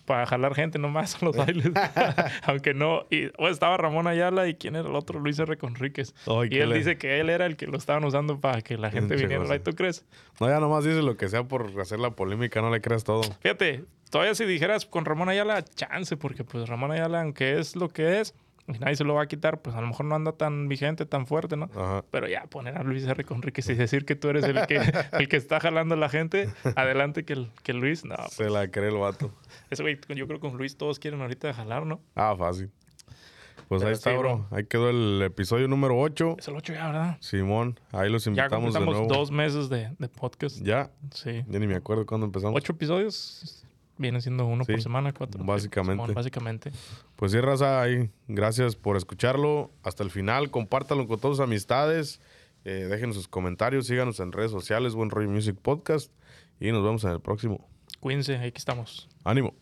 [0.07, 1.71] para jalar gente nomás a los bailes.
[2.45, 3.05] Aunque no.
[3.11, 5.57] Y o estaba Ramón Ayala y quién era el otro, Luis R.
[5.59, 6.15] Conríquez.
[6.51, 8.91] Y él le- dice que él era el que lo estaban usando para que la
[8.91, 9.45] gente viniera.
[9.51, 10.07] Ay, ¿Tú crees?
[10.41, 13.23] No, ya nomás dice lo que sea por hacer la polémica, no le creas todo.
[13.41, 17.89] Fíjate, todavía si dijeras con Ramón Ayala, chance, porque pues Ramón Ayala, aunque es lo
[17.89, 18.35] que es,
[18.75, 21.07] y nadie se lo va a quitar, pues a lo mejor no anda tan vigente,
[21.07, 21.71] tan fuerte, ¿no?
[21.75, 22.05] Ajá.
[22.11, 23.25] Pero ya poner a Luis R.
[23.25, 24.77] Conríquez y decir que tú eres el que,
[25.13, 28.05] el que está jalando a la gente, adelante que, el, que Luis.
[28.05, 29.33] No, pues, Se la cree el vato.
[29.71, 32.01] ese güey, yo creo que con Luis todos quieren ahorita jalar, ¿no?
[32.15, 32.71] Ah, fácil.
[33.69, 34.47] Pues Pero ahí está, sí, bro.
[34.53, 36.37] Ahí quedó el episodio número 8.
[36.39, 37.17] Es el 8 ya, ¿verdad?
[37.21, 39.13] Simón, ahí los Ya invitamos de completamos nuevo.
[39.21, 40.61] dos meses de, de podcast.
[40.63, 41.45] Ya, Sí.
[41.49, 42.57] ya ni me acuerdo cuándo empezamos.
[42.57, 43.66] Ocho episodios.
[43.99, 45.43] Vienen siendo uno Sí, por semana, cuatro.
[45.45, 46.13] básicamente.
[46.13, 46.71] Básicamente.
[47.17, 48.11] Pues sí, raza, ahí.
[48.29, 50.51] Gracias por escucharlo hasta el final.
[50.51, 52.21] Compártalo con todas sus amistades.
[52.65, 53.87] Eh, dejen sus comentarios.
[53.87, 54.95] Síganos en redes sociales.
[54.95, 56.13] Buen Rollo Music Podcast.
[56.61, 57.67] Y nos vemos en el próximo.
[58.01, 59.09] Cuídense, aquí estamos.
[59.25, 59.55] Ánimo.